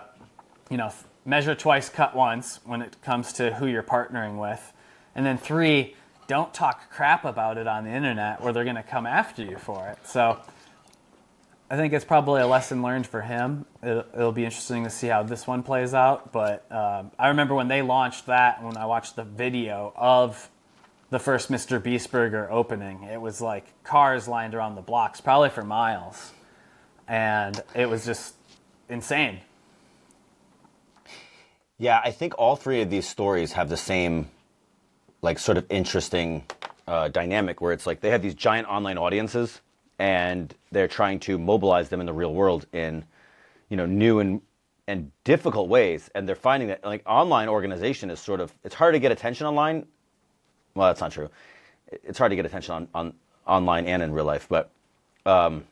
you 0.69 0.75
know, 0.75 0.91
measure 1.23 1.55
twice, 1.55 1.87
cut 1.87 2.17
once 2.17 2.59
when 2.65 2.81
it 2.81 3.01
comes 3.01 3.31
to 3.33 3.53
who 3.53 3.67
you're 3.67 3.81
partnering 3.81 4.37
with. 4.37 4.73
And 5.15 5.25
then 5.25 5.37
three, 5.37 5.95
don't 6.27 6.53
talk 6.53 6.91
crap 6.91 7.23
about 7.23 7.57
it 7.57 7.65
on 7.65 7.85
the 7.85 7.91
internet 7.91 8.41
or 8.41 8.51
they're 8.51 8.65
going 8.65 8.75
to 8.75 8.83
come 8.83 9.05
after 9.05 9.41
you 9.41 9.57
for 9.57 9.87
it. 9.87 10.05
So 10.05 10.37
I 11.71 11.75
think 11.75 11.93
it's 11.93 12.05
probably 12.05 12.41
a 12.41 12.47
lesson 12.47 12.81
learned 12.81 13.05
for 13.05 13.21
him. 13.21 13.65
It'll, 13.83 14.03
it'll 14.15 14.31
be 14.31 14.43
interesting 14.43 14.85
to 14.85 14.89
see 14.89 15.05
how 15.05 15.21
this 15.21 15.45
one 15.45 15.61
plays 15.61 15.93
out. 15.93 16.31
But 16.31 16.65
um, 16.71 17.11
I 17.19 17.27
remember 17.27 17.53
when 17.53 17.67
they 17.67 17.83
launched 17.83 18.25
that, 18.25 18.63
when 18.63 18.75
I 18.75 18.87
watched 18.87 19.15
the 19.15 19.23
video 19.23 19.93
of 19.95 20.49
the 21.11 21.19
first 21.19 21.51
Mr. 21.51 21.81
Beast 21.81 22.11
Burger 22.11 22.51
opening, 22.51 23.03
it 23.03 23.21
was 23.21 23.39
like 23.39 23.65
cars 23.83 24.27
lined 24.27 24.55
around 24.55 24.75
the 24.75 24.81
blocks, 24.81 25.21
probably 25.21 25.49
for 25.49 25.63
miles. 25.63 26.31
And 27.07 27.61
it 27.75 27.87
was 27.87 28.03
just 28.03 28.33
insane. 28.89 29.39
Yeah, 31.77 32.01
I 32.03 32.09
think 32.09 32.33
all 32.39 32.55
three 32.55 32.81
of 32.81 32.89
these 32.89 33.07
stories 33.07 33.53
have 33.53 33.69
the 33.69 33.77
same, 33.77 34.29
like, 35.21 35.39
sort 35.39 35.57
of 35.57 35.65
interesting 35.69 36.43
uh, 36.87 37.09
dynamic 37.09 37.61
where 37.61 37.73
it's 37.73 37.85
like 37.85 38.01
they 38.01 38.09
have 38.09 38.23
these 38.23 38.33
giant 38.33 38.67
online 38.67 38.97
audiences 38.97 39.61
and 39.99 40.53
they're 40.71 40.87
trying 40.87 41.19
to 41.19 41.37
mobilize 41.37 41.89
them 41.89 41.99
in 41.99 42.05
the 42.05 42.13
real 42.13 42.33
world 42.33 42.65
in, 42.73 43.05
you 43.69 43.77
know, 43.77 43.85
new 43.85 44.19
and 44.19 44.41
and 44.87 45.11
difficult 45.23 45.69
ways. 45.69 46.09
And 46.15 46.27
they're 46.27 46.35
finding 46.35 46.69
that 46.69 46.83
like 46.83 47.03
online 47.05 47.47
organization 47.47 48.09
is 48.09 48.19
sort 48.19 48.39
of 48.39 48.53
it's 48.63 48.75
hard 48.75 48.95
to 48.95 48.99
get 48.99 49.11
attention 49.11 49.45
online. 49.45 49.85
Well, 50.73 50.87
that's 50.87 51.01
not 51.01 51.11
true. 51.11 51.29
It's 51.91 52.17
hard 52.17 52.31
to 52.31 52.35
get 52.35 52.45
attention 52.45 52.73
on, 52.73 52.87
on 52.93 53.13
online 53.45 53.85
and 53.85 54.01
in 54.01 54.11
real 54.11 54.25
life, 54.25 54.47
but 54.47 54.71
um, 55.25 55.65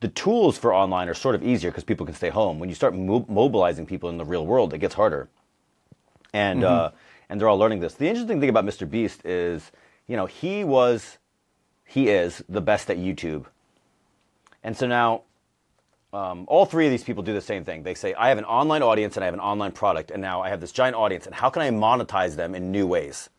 the 0.00 0.08
tools 0.08 0.56
for 0.56 0.72
online 0.72 1.08
are 1.08 1.14
sort 1.14 1.34
of 1.34 1.42
easier 1.42 1.70
because 1.70 1.84
people 1.84 2.06
can 2.06 2.14
stay 2.14 2.28
home. 2.28 2.58
When 2.58 2.68
you 2.68 2.74
start 2.74 2.94
mo- 2.94 3.26
mobilizing 3.28 3.86
people 3.86 4.08
in 4.08 4.16
the 4.16 4.24
real 4.24 4.46
world, 4.46 4.72
it 4.72 4.78
gets 4.78 4.94
harder. 4.94 5.28
And 6.32 6.62
mm-hmm. 6.62 6.86
uh, 6.86 6.90
and 7.28 7.40
they're 7.40 7.48
all 7.48 7.58
learning 7.58 7.80
this. 7.80 7.94
The 7.94 8.08
interesting 8.08 8.40
thing 8.40 8.48
about 8.48 8.64
Mr. 8.64 8.88
Beast 8.88 9.24
is, 9.24 9.70
you 10.06 10.16
know, 10.16 10.26
he 10.26 10.64
was, 10.64 11.18
he 11.84 12.08
is 12.08 12.42
the 12.48 12.60
best 12.60 12.90
at 12.90 12.96
YouTube. 12.96 13.46
And 14.68 14.76
so 14.76 14.86
now, 14.86 15.22
um, 16.12 16.44
all 16.46 16.66
three 16.66 16.84
of 16.84 16.90
these 16.90 17.02
people 17.02 17.22
do 17.22 17.32
the 17.32 17.40
same 17.40 17.64
thing. 17.64 17.84
They 17.84 17.94
say, 17.94 18.12
I 18.12 18.28
have 18.28 18.36
an 18.36 18.44
online 18.44 18.82
audience 18.82 19.16
and 19.16 19.24
I 19.24 19.26
have 19.26 19.32
an 19.32 19.40
online 19.40 19.72
product, 19.72 20.10
and 20.10 20.20
now 20.20 20.42
I 20.42 20.50
have 20.50 20.60
this 20.60 20.72
giant 20.72 20.94
audience, 20.94 21.24
and 21.24 21.34
how 21.34 21.48
can 21.48 21.62
I 21.62 21.70
monetize 21.70 22.36
them 22.36 22.54
in 22.54 22.70
new 22.70 22.86
ways? 22.86 23.30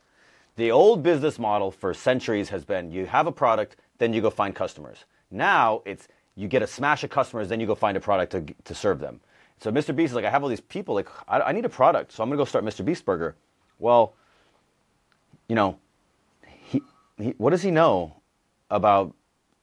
The 0.56 0.72
old 0.72 1.04
business 1.04 1.38
model 1.38 1.70
for 1.70 1.94
centuries 1.94 2.50
has 2.50 2.65
been 2.65 2.92
you 2.92 3.06
have 3.06 3.28
a 3.28 3.32
product, 3.32 3.76
then 4.00 4.12
you 4.12 4.22
go 4.22 4.32
find 4.32 4.56
customers. 4.56 5.06
Now 5.30 5.84
it's 5.86 6.08
you 6.36 6.48
get 6.48 6.63
a 6.63 6.68
smash 6.68 7.04
of 7.04 7.12
customers, 7.12 7.48
then 7.48 7.60
you 7.60 7.68
go 7.68 7.76
find 7.76 7.96
a 7.96 8.00
product 8.00 8.32
to, 8.32 8.44
to 8.63 8.74
serve 8.74 8.98
them. 9.00 9.20
So 9.60 9.72
Mr. 9.72 9.96
Beast 9.96 10.10
is 10.10 10.15
like, 10.15 10.26
I 10.26 10.32
have 10.32 10.42
all 10.42 10.50
these 10.50 10.62
people, 10.62 10.96
like, 10.96 11.10
I, 11.28 11.42
I 11.42 11.52
need 11.52 11.65
a 11.65 11.70
product, 11.70 12.12
so 12.12 12.24
I'm 12.24 12.30
gonna 12.30 12.38
go 12.38 12.46
start 12.46 12.65
Mr. 12.65 12.84
Beast 12.84 13.06
Burger. 13.06 13.36
Well, 13.78 14.15
you 15.48 15.54
know, 15.54 15.78
he, 16.48 16.82
he, 17.20 17.36
what 17.38 17.52
does 17.52 17.62
he 17.62 17.70
know 17.70 18.15
about 18.72 19.13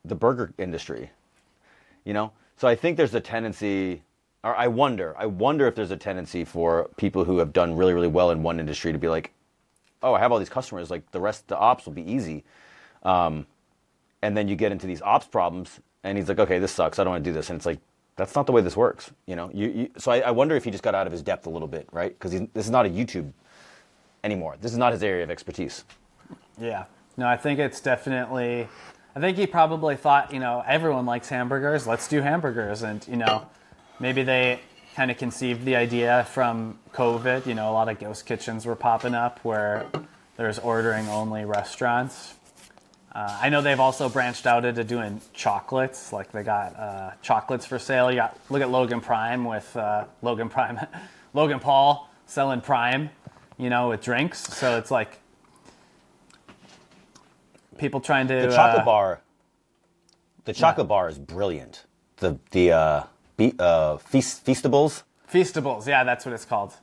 the 0.05 0.15
burger 0.15 0.55
industry? 0.59 1.11
You 2.07 2.14
know, 2.14 2.33
so 2.57 2.69
I 2.69 2.75
think 2.75 2.97
there's 2.97 3.14
a 3.14 3.21
tendency, 3.21 4.03
or 4.42 4.57
I 4.57 4.69
wonder, 4.69 5.14
I 5.19 5.27
wonder 5.27 5.66
if 5.66 5.75
there's 5.75 5.90
a 5.90 5.97
tendency 5.97 6.45
for 6.45 6.88
people 6.97 7.25
who 7.25 7.38
have 7.38 7.53
done 7.53 7.77
really, 7.77 7.92
really 7.92 8.09
well 8.09 8.31
in 8.31 8.42
one 8.42 8.61
industry 8.61 8.92
to 8.92 8.99
be 8.99 9.09
like, 9.09 9.33
oh, 10.03 10.14
I 10.14 10.21
have 10.21 10.31
all 10.31 10.38
these 10.38 10.49
customers, 10.49 10.90
like 10.90 11.11
the 11.11 11.21
rest, 11.21 11.42
of 11.42 11.47
the 11.49 11.59
ops 11.59 11.85
will 11.85 11.92
be 11.92 12.09
easy. 12.11 12.45
Um, 13.03 13.47
and 14.23 14.37
then 14.37 14.47
you 14.47 14.55
get 14.55 14.73
into 14.73 14.87
these 14.87 15.03
ops 15.03 15.27
problems, 15.27 15.81
and 16.05 16.16
he's 16.16 16.29
like, 16.29 16.38
okay, 16.38 16.61
this 16.61 16.73
sucks. 16.73 16.99
I 16.99 17.05
don't 17.05 17.12
want 17.12 17.25
to 17.25 17.31
do 17.31 17.35
this. 17.35 17.51
And 17.51 17.57
it's 17.57 17.66
like, 17.66 17.81
that's 18.14 18.37
not 18.37 18.47
the 18.47 18.53
way 18.53 18.62
this 18.62 18.77
works. 18.77 19.11
You 19.27 19.37
know, 19.37 19.51
you, 19.53 19.69
you 19.69 19.90
so 19.99 20.12
I, 20.12 20.21
I, 20.21 20.31
wonder 20.31 20.55
if 20.55 20.64
he 20.64 20.71
just 20.71 20.85
got 20.85 20.95
out 20.95 21.07
of 21.07 21.12
his 21.12 21.23
depth 21.23 21.47
a 21.47 21.51
little 21.51 21.69
bit, 21.69 21.88
right? 21.92 22.19
Because 22.19 22.31
this 22.31 22.64
is 22.64 22.71
not 22.71 22.87
a 22.87 22.88
YouTube 22.88 23.33
anymore. 24.25 24.57
This 24.61 24.73
is 24.73 24.79
not 24.79 24.92
his 24.92 25.03
area 25.03 25.25
of 25.25 25.31
expertise. 25.31 25.85
Yeah. 26.59 26.85
No, 27.16 27.27
I 27.27 27.37
think 27.37 27.59
it's 27.59 27.81
definitely. 27.81 28.69
I 29.17 29.21
think 29.21 29.37
he 29.39 29.47
probably 29.49 29.97
thought, 29.97 30.33
you 30.33 30.39
know, 30.39 30.63
everyone 30.65 31.07
likes 31.07 31.29
hamburgers. 31.29 31.87
Let's 31.87 32.07
do 32.07 32.21
hamburgers, 32.21 32.83
and 32.83 33.05
you 33.09 33.17
know, 33.17 33.47
maybe 33.99 34.23
they 34.23 34.61
kind 34.95 35.11
of 35.11 35.17
conceived 35.17 35.65
the 35.65 35.75
idea 35.75 36.25
from 36.31 36.79
COVID. 36.93 37.47
You 37.47 37.55
know, 37.55 37.71
a 37.71 37.73
lot 37.73 37.89
of 37.89 37.99
ghost 37.99 38.27
kitchens 38.27 38.67
were 38.67 38.77
popping 38.77 39.15
up 39.15 39.41
where 39.43 39.87
there's 40.37 40.61
ordering 40.61 41.09
only 41.09 41.45
restaurants 41.45 42.35
uh, 43.17 43.39
I 43.41 43.49
know 43.49 43.63
they've 43.63 43.81
also 43.81 44.11
branched 44.11 44.47
out 44.47 44.67
into 44.67 44.85
doing 44.85 45.23
chocolates. 45.33 46.13
Like 46.13 46.33
they 46.33 46.43
got 46.43 46.77
uh, 46.77 47.11
chocolates 47.23 47.65
for 47.65 47.79
sale. 47.79 48.11
You 48.11 48.19
got 48.19 48.39
look 48.51 48.61
at 48.61 48.69
Logan 48.69 49.01
Prime 49.01 49.47
with 49.47 49.75
uh, 49.75 50.05
Logan 50.21 50.51
Prime, 50.51 50.79
Logan 51.33 51.59
Paul 51.59 52.11
selling 52.27 52.61
Prime, 52.61 53.09
you 53.57 53.71
know, 53.71 53.89
with 53.89 54.03
drinks. 54.03 54.55
So 54.55 54.77
it's 54.77 54.91
like 54.91 55.19
people 57.79 58.01
trying 58.01 58.29
to 58.29 58.35
the 58.35 58.55
chocolate 58.55 58.83
uh, 58.83 58.85
bar. 58.85 59.21
The 60.45 60.53
chocolate 60.53 60.87
yeah. 60.87 60.89
bar 60.89 61.09
is 61.09 61.19
brilliant. 61.19 61.85
The 62.19 62.39
the 62.51 62.73
uh, 62.73 63.03
be, 63.37 63.53
uh, 63.59 63.99
feast, 63.99 64.45
feastables. 64.45 65.03
Feastables, 65.31 65.87
yeah, 65.87 66.05
that's 66.05 66.25
what 66.25 66.33
it's 66.33 66.45
called. 66.45 66.75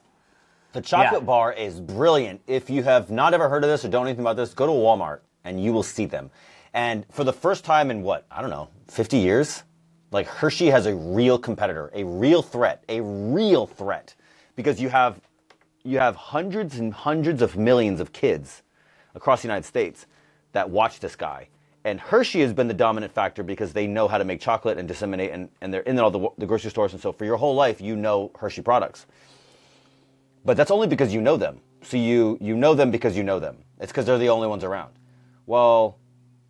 The 0.74 0.82
chocolate 0.82 1.22
yeah. 1.22 1.26
bar 1.26 1.54
is 1.54 1.80
brilliant. 1.80 2.42
If 2.48 2.70
you 2.70 2.84
have 2.84 3.10
not 3.10 3.34
ever 3.34 3.50
heard 3.50 3.64
of 3.64 3.70
this 3.70 3.86
or 3.86 3.90
don't 3.90 4.04
know 4.04 4.10
anything 4.10 4.24
about 4.24 4.36
this, 4.36 4.54
go 4.54 4.66
to 4.66 4.72
Walmart 4.72 5.20
and 5.44 5.64
you 5.64 5.72
will 5.72 5.84
see 5.84 6.06
them. 6.06 6.32
And 6.74 7.06
for 7.12 7.24
the 7.24 7.34
first 7.34 7.64
time 7.64 7.92
in 7.92 8.02
what, 8.02 8.26
I 8.32 8.42
don't 8.42 8.50
know, 8.50 8.70
50 8.88 9.18
years, 9.18 9.64
like 10.12 10.28
Hershey 10.28 10.68
has 10.68 10.86
a 10.86 10.96
real 10.96 11.38
competitor, 11.38 11.92
a 11.94 12.04
real 12.04 12.42
threat, 12.42 12.84
a 12.90 13.02
real 13.02 13.68
threat. 13.68 14.16
Because 14.56 14.82
you 14.82 14.90
have 14.90 15.22
you 15.84 16.00
have 16.00 16.16
hundreds 16.16 16.80
and 16.80 16.94
hundreds 16.94 17.42
of 17.42 17.58
millions 17.58 18.00
of 18.00 18.14
kids 18.14 18.64
across 19.16 19.42
the 19.42 19.48
United 19.48 19.66
States 19.66 20.06
that 20.54 20.70
watch 20.70 21.00
this 21.00 21.16
guy. 21.16 21.50
And 21.86 22.00
Hershey 22.00 22.40
has 22.42 22.54
been 22.54 22.70
the 22.70 22.74
dominant 22.74 23.14
factor 23.14 23.44
because 23.44 23.74
they 23.74 23.88
know 23.88 24.08
how 24.08 24.18
to 24.18 24.24
make 24.24 24.40
chocolate 24.40 24.78
and 24.78 24.88
disseminate, 24.88 25.32
and, 25.32 25.50
and 25.60 25.74
they're 25.74 25.82
in 25.82 26.00
all 26.00 26.12
the, 26.12 26.30
the 26.38 26.46
grocery 26.46 26.72
stores. 26.72 26.94
And 26.94 27.02
so 27.02 27.12
for 27.12 27.26
your 27.26 27.36
whole 27.36 27.56
life, 27.56 27.82
you 27.82 27.96
know 27.96 28.32
Hershey 28.40 28.62
products. 28.62 29.06
But 30.46 30.56
that's 30.56 30.72
only 30.72 30.88
because 30.88 31.14
you 31.14 31.22
know 31.22 31.36
them. 31.36 31.60
So 31.82 31.98
you, 31.98 32.38
you 32.40 32.56
know 32.56 32.74
them 32.74 32.90
because 32.90 33.18
you 33.18 33.24
know 33.24 33.40
them. 33.40 33.58
It's 33.80 33.92
because 33.92 34.06
they're 34.06 34.18
the 34.18 34.30
only 34.30 34.48
ones 34.48 34.64
around. 34.64 34.94
Well, 35.46 35.98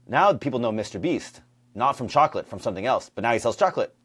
now 0.07 0.33
people 0.33 0.59
know 0.59 0.71
Mr. 0.71 1.01
Beast, 1.01 1.41
not 1.73 1.93
from 1.93 2.07
chocolate, 2.07 2.47
from 2.47 2.59
something 2.59 2.85
else, 2.85 3.09
but 3.13 3.23
now 3.23 3.33
he 3.33 3.39
sells 3.39 3.55
chocolate. 3.55 3.95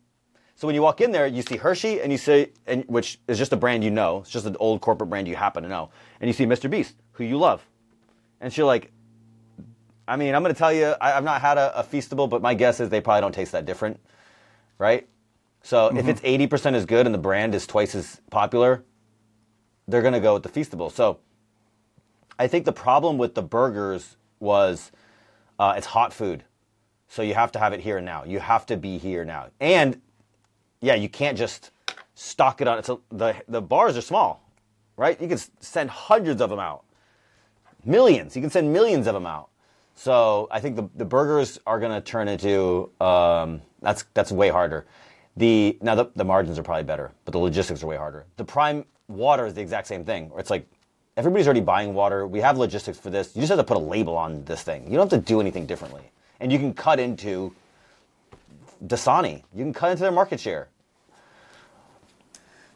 So 0.54 0.66
when 0.66 0.74
you 0.74 0.82
walk 0.82 1.00
in 1.00 1.12
there, 1.12 1.26
you 1.26 1.42
see 1.42 1.56
Hershey, 1.56 2.00
and 2.00 2.10
you 2.10 2.18
say, 2.18 2.50
and, 2.66 2.84
which 2.86 3.20
is 3.28 3.38
just 3.38 3.52
a 3.52 3.56
brand 3.56 3.84
you 3.84 3.90
know, 3.90 4.20
it's 4.20 4.30
just 4.30 4.46
an 4.46 4.56
old 4.58 4.80
corporate 4.80 5.10
brand 5.10 5.28
you 5.28 5.36
happen 5.36 5.62
to 5.62 5.68
know, 5.68 5.90
and 6.20 6.26
you 6.26 6.32
see 6.32 6.46
Mr. 6.46 6.70
Beast, 6.70 6.94
who 7.12 7.24
you 7.24 7.36
love, 7.36 7.64
and 8.40 8.56
you're 8.56 8.66
like, 8.66 8.90
I 10.08 10.16
mean, 10.16 10.34
I'm 10.34 10.42
going 10.42 10.54
to 10.54 10.58
tell 10.58 10.72
you, 10.72 10.94
I, 11.00 11.12
I've 11.12 11.24
not 11.24 11.40
had 11.40 11.58
a, 11.58 11.80
a 11.80 11.84
Feastable, 11.84 12.28
but 12.28 12.42
my 12.42 12.54
guess 12.54 12.80
is 12.80 12.88
they 12.88 13.00
probably 13.00 13.20
don't 13.20 13.34
taste 13.34 13.52
that 13.52 13.66
different, 13.66 14.00
right? 14.78 15.08
So 15.62 15.88
if 15.96 16.08
it's 16.08 16.20
80% 16.22 16.74
as 16.74 16.86
good 16.86 17.06
and 17.06 17.14
the 17.14 17.18
brand 17.18 17.54
is 17.54 17.66
twice 17.66 17.94
as 17.94 18.20
popular, 18.30 18.84
they're 19.86 20.02
going 20.02 20.14
to 20.14 20.20
go 20.20 20.34
with 20.34 20.42
the 20.42 20.48
Feastable. 20.48 20.90
So 20.90 21.18
I 22.38 22.46
think 22.46 22.64
the 22.64 22.72
problem 22.72 23.18
with 23.18 23.34
the 23.34 23.42
burgers 23.42 24.16
was 24.40 24.92
uh, 25.58 25.74
it's 25.76 25.86
hot 25.86 26.12
food. 26.12 26.44
So 27.08 27.22
you 27.22 27.34
have 27.34 27.52
to 27.52 27.58
have 27.58 27.72
it 27.72 27.80
here 27.80 27.98
and 27.98 28.06
now. 28.06 28.24
You 28.24 28.38
have 28.38 28.66
to 28.66 28.76
be 28.76 28.98
here 28.98 29.24
now. 29.24 29.48
And 29.60 30.00
yeah, 30.80 30.94
you 30.94 31.08
can't 31.08 31.36
just 31.36 31.70
stock 32.14 32.60
it 32.60 32.68
on. 32.68 32.78
It's 32.78 32.88
a, 32.88 32.98
the, 33.10 33.34
the 33.48 33.60
bars 33.60 33.96
are 33.96 34.02
small, 34.02 34.42
right? 34.96 35.20
You 35.20 35.28
can 35.28 35.38
send 35.60 35.90
hundreds 35.90 36.40
of 36.40 36.50
them 36.50 36.60
out 36.60 36.84
millions. 37.84 38.36
You 38.36 38.42
can 38.42 38.50
send 38.50 38.72
millions 38.72 39.06
of 39.06 39.14
them 39.14 39.26
out. 39.26 39.48
So 39.98 40.46
I 40.52 40.60
think 40.60 40.76
the, 40.76 40.88
the 40.94 41.04
burgers 41.04 41.58
are 41.66 41.80
going 41.80 41.90
to 41.90 42.00
turn 42.00 42.28
into 42.28 42.88
um, 43.00 43.62
that's 43.82 44.04
that's 44.14 44.30
way 44.30 44.48
harder. 44.48 44.86
The 45.36 45.76
now 45.82 45.96
the, 45.96 46.06
the 46.14 46.24
margins 46.24 46.56
are 46.56 46.62
probably 46.62 46.84
better, 46.84 47.10
but 47.24 47.32
the 47.32 47.38
logistics 47.38 47.82
are 47.82 47.88
way 47.88 47.96
harder. 47.96 48.24
The 48.36 48.44
prime 48.44 48.84
water 49.08 49.44
is 49.44 49.54
the 49.54 49.60
exact 49.60 49.88
same 49.88 50.04
thing. 50.04 50.30
It's 50.38 50.50
like 50.50 50.68
everybody's 51.16 51.48
already 51.48 51.62
buying 51.62 51.94
water. 51.94 52.28
We 52.28 52.38
have 52.42 52.56
logistics 52.56 52.96
for 52.96 53.10
this. 53.10 53.34
You 53.34 53.42
just 53.42 53.50
have 53.50 53.58
to 53.58 53.64
put 53.64 53.76
a 53.76 53.80
label 53.80 54.16
on 54.16 54.44
this 54.44 54.62
thing. 54.62 54.84
You 54.84 54.98
don't 54.98 55.10
have 55.10 55.20
to 55.20 55.26
do 55.26 55.40
anything 55.40 55.66
differently, 55.66 56.12
and 56.38 56.52
you 56.52 56.60
can 56.60 56.74
cut 56.74 57.00
into 57.00 57.52
Dasani. 58.86 59.42
You 59.52 59.64
can 59.64 59.72
cut 59.72 59.90
into 59.90 60.04
their 60.04 60.12
market 60.12 60.38
share. 60.38 60.68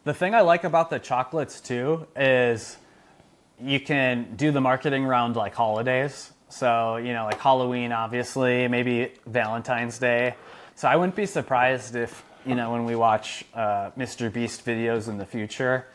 The 0.03 0.13
thing 0.13 0.35
I 0.35 0.41
like 0.41 0.65
about 0.65 0.89
the 0.89 0.99
chocolates 0.99 1.61
too 1.61 2.05
is 2.17 2.75
you 3.61 3.79
can 3.79 4.35
do 4.35 4.51
the 4.51 4.59
marketing 4.59 5.05
around 5.05 5.37
like 5.37 5.55
holidays. 5.55 6.32
So, 6.53 6.97
you 6.97 7.13
know, 7.13 7.25
like 7.25 7.39
Halloween, 7.39 7.91
obviously, 7.91 8.67
maybe 8.67 9.11
Valentine's 9.25 9.97
Day. 9.97 10.35
So 10.75 10.87
I 10.87 10.95
wouldn't 10.97 11.15
be 11.15 11.25
surprised 11.25 11.95
if, 11.95 12.23
you 12.45 12.53
know, 12.53 12.71
when 12.71 12.85
we 12.85 12.95
watch 12.95 13.43
uh, 13.55 13.89
Mr. 13.97 14.31
Beast 14.31 14.63
videos 14.63 15.07
in 15.07 15.17
the 15.17 15.25
future, 15.25 15.87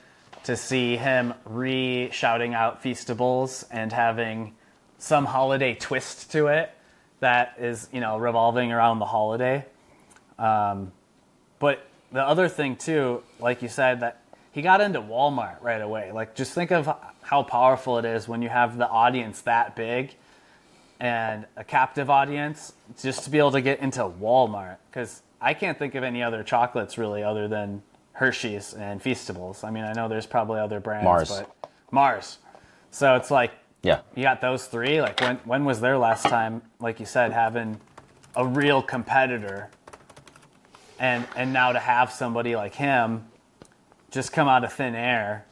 to 0.45 0.57
see 0.57 0.97
him 0.97 1.33
re 1.45 2.11
shouting 2.11 2.55
out 2.55 2.83
Feastables 2.83 3.67
and 3.71 3.93
having 3.93 4.57
some 4.99 5.27
holiday 5.27 5.75
twist 5.75 6.33
to 6.33 6.49
it 6.49 6.73
that 7.21 7.55
is, 7.61 7.89
you 7.93 8.01
know, 8.01 8.19
revolving 8.19 8.73
around 8.73 8.99
the 8.99 9.07
holiday. 9.07 9.65
Um, 10.41 10.91
but 11.61 11.87
the 12.11 12.23
other 12.23 12.49
thing 12.49 12.75
too, 12.75 13.23
like 13.39 13.63
you 13.63 13.69
said, 13.69 14.01
that 14.01 14.23
he 14.51 14.63
got 14.63 14.81
into 14.81 15.01
Walmart 15.01 15.63
right 15.63 15.81
away. 15.81 16.11
Like 16.11 16.35
just 16.35 16.53
think 16.53 16.73
of 16.73 16.93
how 17.23 17.45
powerful 17.45 17.99
it 17.99 18.05
is 18.05 18.27
when 18.27 18.43
you 18.43 18.49
have 18.49 18.77
the 18.77 18.89
audience 18.89 19.43
that 19.43 19.77
big 19.77 20.17
and 21.01 21.47
a 21.57 21.65
captive 21.65 22.11
audience 22.11 22.73
just 23.01 23.23
to 23.25 23.31
be 23.31 23.39
able 23.39 23.53
to 23.53 23.61
get 23.61 23.81
into 23.81 24.01
Walmart 24.01 24.77
because 24.91 25.23
I 25.41 25.55
can't 25.55 25.79
think 25.79 25.95
of 25.95 26.03
any 26.03 26.23
other 26.23 26.43
chocolates 26.43 26.99
really 26.99 27.23
other 27.23 27.47
than 27.49 27.83
Hershey's 28.13 28.75
and 28.75 29.01
Feastables. 29.03 29.63
I 29.63 29.71
mean, 29.71 29.85
I 29.85 29.93
know 29.93 30.09
there's 30.09 30.27
probably 30.27 30.59
other 30.61 30.81
brands, 30.81 31.05
Mars. 31.05 31.29
but 31.31 31.71
Mars. 31.93 32.39
So 32.91 33.15
it's 33.15 33.31
like 33.31 33.53
Yeah. 33.83 34.01
you 34.17 34.25
got 34.25 34.41
those 34.41 34.67
three. 34.67 35.01
Like 35.01 35.21
when 35.21 35.37
when 35.45 35.65
was 35.65 35.81
their 35.81 35.97
last 35.99 36.25
time, 36.25 36.63
like 36.81 36.99
you 36.99 37.07
said, 37.07 37.33
having 37.33 37.81
a 38.35 38.45
real 38.45 38.83
competitor? 38.83 39.71
And 40.99 41.25
and 41.37 41.53
now 41.53 41.71
to 41.71 41.79
have 41.79 42.11
somebody 42.11 42.57
like 42.57 42.75
him 42.75 43.27
just 44.11 44.33
come 44.33 44.49
out 44.49 44.65
of 44.65 44.73
thin 44.73 44.97
air, 44.97 45.45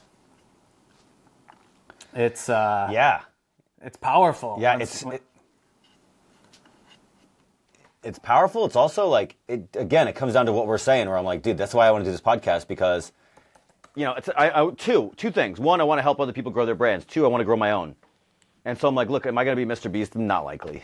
it's 2.13 2.49
uh, 2.49 2.89
Yeah. 2.91 3.21
it's 3.81 3.95
powerful. 3.97 4.57
Yeah, 4.59 4.77
it's 4.79 5.03
it, 5.03 5.21
it's 8.07 8.19
powerful. 8.19 8.65
It's 8.65 8.77
also 8.77 9.07
like 9.07 9.35
it 9.49 9.67
again. 9.75 10.07
It 10.07 10.13
comes 10.13 10.33
down 10.33 10.45
to 10.45 10.53
what 10.53 10.65
we're 10.65 10.77
saying. 10.77 11.07
Where 11.09 11.17
I'm 11.17 11.25
like, 11.25 11.41
dude, 11.41 11.57
that's 11.57 11.73
why 11.73 11.87
I 11.87 11.91
want 11.91 12.05
to 12.05 12.07
do 12.07 12.11
this 12.13 12.21
podcast 12.21 12.67
because, 12.67 13.11
you 13.95 14.05
know, 14.05 14.13
it's 14.13 14.29
I, 14.29 14.63
I 14.63 14.71
two 14.71 15.11
two 15.17 15.29
things. 15.29 15.59
One, 15.59 15.81
I 15.81 15.83
want 15.83 15.99
to 15.99 16.03
help 16.03 16.21
other 16.21 16.31
people 16.31 16.51
grow 16.51 16.65
their 16.65 16.73
brands. 16.73 17.03
Two, 17.05 17.25
I 17.25 17.27
want 17.27 17.41
to 17.41 17.45
grow 17.45 17.57
my 17.57 17.71
own. 17.71 17.95
And 18.63 18.79
so 18.79 18.87
I'm 18.87 18.95
like, 18.95 19.09
look, 19.09 19.25
am 19.25 19.37
I 19.37 19.43
going 19.43 19.57
to 19.57 19.65
be 19.65 19.69
Mr. 19.69 19.91
Beast? 19.91 20.15
Not 20.15 20.45
likely. 20.45 20.83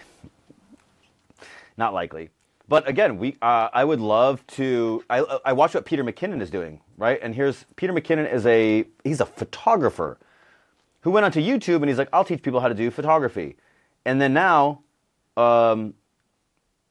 Not 1.78 1.94
likely. 1.94 2.30
But 2.68 2.88
again, 2.90 3.18
we 3.18 3.38
uh, 3.42 3.70
I 3.74 3.86
would 3.86 4.02
love 4.02 4.46
to. 4.48 5.04
I 5.10 5.20
I 5.46 5.54
watch 5.54 5.74
what 5.74 5.86
Peter 5.86 6.04
McKinnon 6.04 6.42
is 6.42 6.50
doing, 6.50 6.82
right? 6.98 7.20
And 7.22 7.34
here's 7.34 7.66
Peter 7.78 7.94
McKinnon 7.94 8.32
is 8.32 8.46
a 8.46 8.86
he's 9.06 9.22
a 9.22 9.26
photographer 9.26 10.18
who 11.02 11.12
went 11.12 11.26
onto 11.26 11.42
YouTube 11.42 11.78
and 11.78 11.88
he's 11.88 11.98
like, 11.98 12.10
I'll 12.12 12.26
teach 12.26 12.42
people 12.42 12.60
how 12.60 12.68
to 12.68 12.76
do 12.76 12.92
photography. 12.92 13.56
And 14.06 14.20
then 14.20 14.34
now, 14.34 14.82
um, 15.38 15.94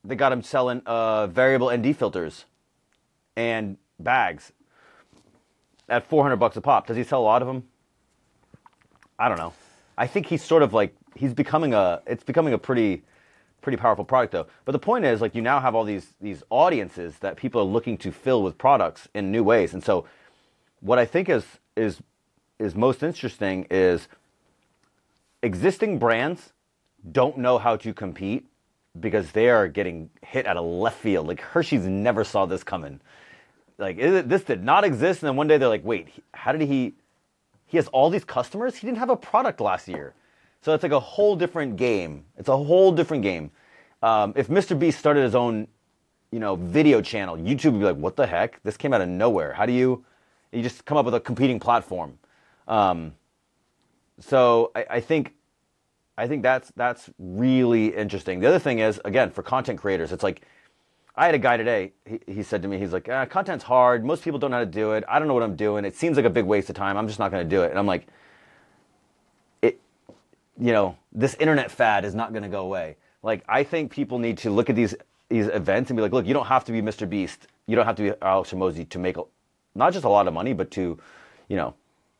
they 0.04 0.16
got 0.16 0.32
him 0.32 0.42
selling 0.42 0.82
uh, 0.86 1.26
variable 1.28 1.70
ND 1.70 1.96
filters 1.96 2.44
and 3.36 3.76
bags 3.98 4.52
at 5.88 6.08
400 6.08 6.36
bucks 6.36 6.56
a 6.56 6.60
pop. 6.60 6.86
Does 6.86 6.96
he 6.96 7.04
sell 7.04 7.20
a 7.20 7.22
lot 7.22 7.42
of 7.42 7.48
them? 7.48 7.64
I 9.18 9.28
don't 9.28 9.38
know. 9.38 9.52
I 9.96 10.06
think 10.06 10.26
he's 10.26 10.42
sort 10.42 10.62
of 10.62 10.72
like 10.72 10.94
he's 11.14 11.34
becoming 11.34 11.74
a. 11.74 12.02
It's 12.06 12.24
becoming 12.24 12.54
a 12.54 12.58
pretty, 12.58 13.02
pretty 13.60 13.76
powerful 13.76 14.04
product 14.04 14.32
though. 14.32 14.46
But 14.64 14.72
the 14.72 14.78
point 14.78 15.04
is, 15.04 15.20
like, 15.20 15.34
you 15.34 15.42
now 15.42 15.60
have 15.60 15.74
all 15.74 15.84
these 15.84 16.14
these 16.20 16.42
audiences 16.50 17.18
that 17.18 17.36
people 17.36 17.60
are 17.60 17.64
looking 17.64 17.96
to 17.98 18.10
fill 18.10 18.42
with 18.42 18.58
products 18.58 19.08
in 19.14 19.30
new 19.30 19.44
ways. 19.44 19.74
And 19.74 19.84
so, 19.84 20.06
what 20.80 20.98
I 20.98 21.04
think 21.04 21.28
is 21.28 21.44
is 21.76 22.00
is 22.58 22.74
most 22.74 23.02
interesting 23.02 23.66
is 23.70 24.08
existing 25.42 25.98
brands 25.98 26.52
don't 27.10 27.36
know 27.36 27.58
how 27.58 27.76
to 27.76 27.92
compete 27.92 28.46
because 28.98 29.33
they 29.33 29.48
are 29.48 29.68
getting 29.68 30.11
hit 30.22 30.46
out 30.46 30.57
of 30.57 30.64
left 30.64 30.98
field. 30.98 31.26
Like 31.26 31.40
Hershey's 31.40 31.85
never 31.85 32.24
saw 32.24 32.46
this 32.46 32.62
coming. 32.62 33.00
Like 33.78 33.98
it, 33.98 34.28
this 34.28 34.42
did 34.44 34.62
not 34.62 34.85
exist, 34.85 35.22
and 35.22 35.28
then 35.28 35.37
one 35.37 35.48
day 35.48 35.59
they're 35.59 35.68
like, 35.68 35.85
"Wait, 35.85 36.09
how 36.35 36.52
did 36.52 36.62
he? 36.62 36.94
He 37.66 37.78
has 37.78 37.88
all 37.88 38.11
these 38.11 38.24
customers. 38.24 38.76
He 38.76 38.87
didn't 38.87 38.98
have 38.98 39.11
a 39.11 39.16
product 39.16 39.61
last 39.61 39.88
year." 39.88 40.14
So 40.61 40.74
it's 40.74 40.83
like 40.83 40.92
a 40.92 41.00
whole 41.00 41.35
different 41.37 41.76
game. 41.76 42.24
It's 42.37 42.48
a 42.48 42.57
whole 42.57 42.92
different 42.92 43.22
game. 43.22 43.50
Um, 44.02 44.33
if 44.37 44.48
Mr. 44.48 44.78
Beast 44.78 44.98
started 44.98 45.22
his 45.22 45.35
own, 45.35 45.66
you 46.31 46.38
know, 46.38 46.55
video 46.57 47.00
channel, 47.00 47.37
YouTube 47.37 47.72
would 47.72 47.81
be 47.81 47.85
like, 47.85 47.96
"What 47.96 48.16
the 48.16 48.26
heck? 48.26 48.62
This 48.62 48.76
came 48.76 48.92
out 48.92 49.00
of 49.00 49.09
nowhere. 49.09 49.52
How 49.52 49.66
do 49.66 49.72
you?" 49.72 50.05
You 50.52 50.62
just 50.62 50.85
come 50.85 50.98
up 50.98 51.07
with 51.07 51.14
a 51.14 51.20
competing 51.20 51.59
platform. 51.59 52.18
Um, 52.68 53.14
so 54.20 54.70
I, 54.74 54.87
I 54.90 55.00
think 55.00 55.35
I 56.16 56.27
think 56.27 56.42
that's 56.42 56.72
that's 56.77 57.11
really 57.18 57.94
interesting. 57.94 58.40
The 58.40 58.48
other 58.48 58.59
thing 58.59 58.79
is, 58.81 59.01
again, 59.05 59.31
for 59.31 59.42
content 59.42 59.79
creators, 59.81 60.12
it's 60.12 60.22
like 60.22 60.42
I 61.16 61.27
had 61.27 61.35
a 61.35 61.38
guy 61.38 61.57
today. 61.57 61.92
He, 62.07 62.20
he 62.27 62.42
said 62.42 62.62
to 62.62 62.68
me, 62.68 62.79
he's 62.79 62.92
like, 62.92 63.09
ah, 63.11 63.25
"Content's 63.27 63.64
hard. 63.64 64.05
Most 64.05 64.22
people 64.22 64.38
don't 64.38 64.51
know 64.51 64.59
how 64.59 64.64
to 64.64 64.70
do 64.70 64.92
it. 64.92 65.05
I 65.09 65.18
don't 65.18 65.29
know 65.29 65.35
what 65.35 65.42
I'm 65.42 65.57
doing. 65.57 65.85
It 65.85 65.96
seems 65.96 66.16
like 66.16 66.27
a 66.27 66.31
big 66.31 66.44
waste 66.44 66.68
of 66.70 66.77
time. 66.77 66.96
I'm 66.96 67.07
just 67.07 67.18
not 67.18 67.31
going 67.31 67.44
to 67.44 67.48
do 67.48 67.62
it." 67.62 67.70
And 67.70 67.79
I'm 67.79 67.87
like, 67.87 68.07
"It, 69.62 69.81
you 70.59 70.72
know, 70.72 70.96
this 71.12 71.35
internet 71.35 71.70
fad 71.70 72.05
is 72.05 72.14
not 72.14 72.33
going 72.33 72.42
to 72.42 72.48
go 72.48 72.62
away. 72.62 72.96
Like, 73.22 73.44
I 73.48 73.62
think 73.62 73.92
people 73.92 74.18
need 74.18 74.38
to 74.38 74.51
look 74.51 74.68
at 74.68 74.77
these 74.77 74.94
these 75.33 75.46
events 75.48 75.90
and 75.90 75.96
be 75.96 76.03
like, 76.03 76.12
look, 76.12 76.27
you 76.27 76.35
don't 76.35 76.46
have 76.46 76.64
to 76.66 76.72
be 76.72 76.83
Mr. 76.83 77.09
Beast. 77.09 77.46
You 77.66 77.75
don't 77.75 77.87
have 77.87 77.96
to 77.96 78.03
be 78.03 78.12
Alex 78.22 78.51
Hormozi 78.51 78.88
to 78.90 78.98
make 78.98 79.16
a, 79.16 79.22
not 79.75 79.92
just 79.92 80.05
a 80.05 80.09
lot 80.09 80.29
of 80.29 80.35
money, 80.35 80.53
but 80.53 80.70
to, 80.72 80.98
you 81.48 81.57
know, 81.57 81.75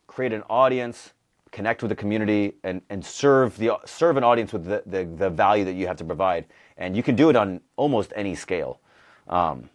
create 0.07 0.33
an 0.33 0.41
audience, 0.49 1.13
connect 1.53 1.83
with 1.83 1.89
the 1.89 1.95
community, 1.95 2.55
and, 2.63 2.81
and 2.89 3.05
serve 3.05 3.57
the 3.57 3.71
serve 3.85 4.17
an 4.17 4.23
audience 4.23 4.51
with 4.51 4.65
the, 4.65 4.83
the, 4.85 5.05
the 5.05 5.29
value 5.29 5.63
that 5.63 5.73
you 5.73 5.87
have 5.87 5.95
to 5.97 6.03
provide. 6.03 6.45
And 6.77 6.97
you 6.97 7.03
can 7.03 7.15
do 7.15 7.29
it 7.29 7.37
on 7.37 7.61
almost 7.77 8.11
any 8.15 8.35
scale. 8.35 8.81
Um, 9.29 9.69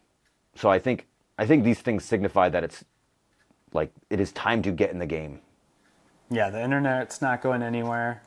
so 0.54 0.68
I 0.68 0.78
think 0.78 1.06
I 1.38 1.46
think 1.46 1.64
these 1.64 1.80
things 1.80 2.04
signify 2.04 2.50
that 2.50 2.64
it's 2.64 2.84
like 3.72 3.92
it 4.10 4.20
is 4.20 4.32
time 4.32 4.60
to 4.62 4.72
get 4.72 4.90
in 4.90 4.98
the 4.98 5.06
game. 5.06 5.40
Yeah, 6.30 6.50
the 6.50 6.62
internet's 6.62 7.22
not 7.22 7.40
going 7.40 7.62
anywhere. 7.62 8.22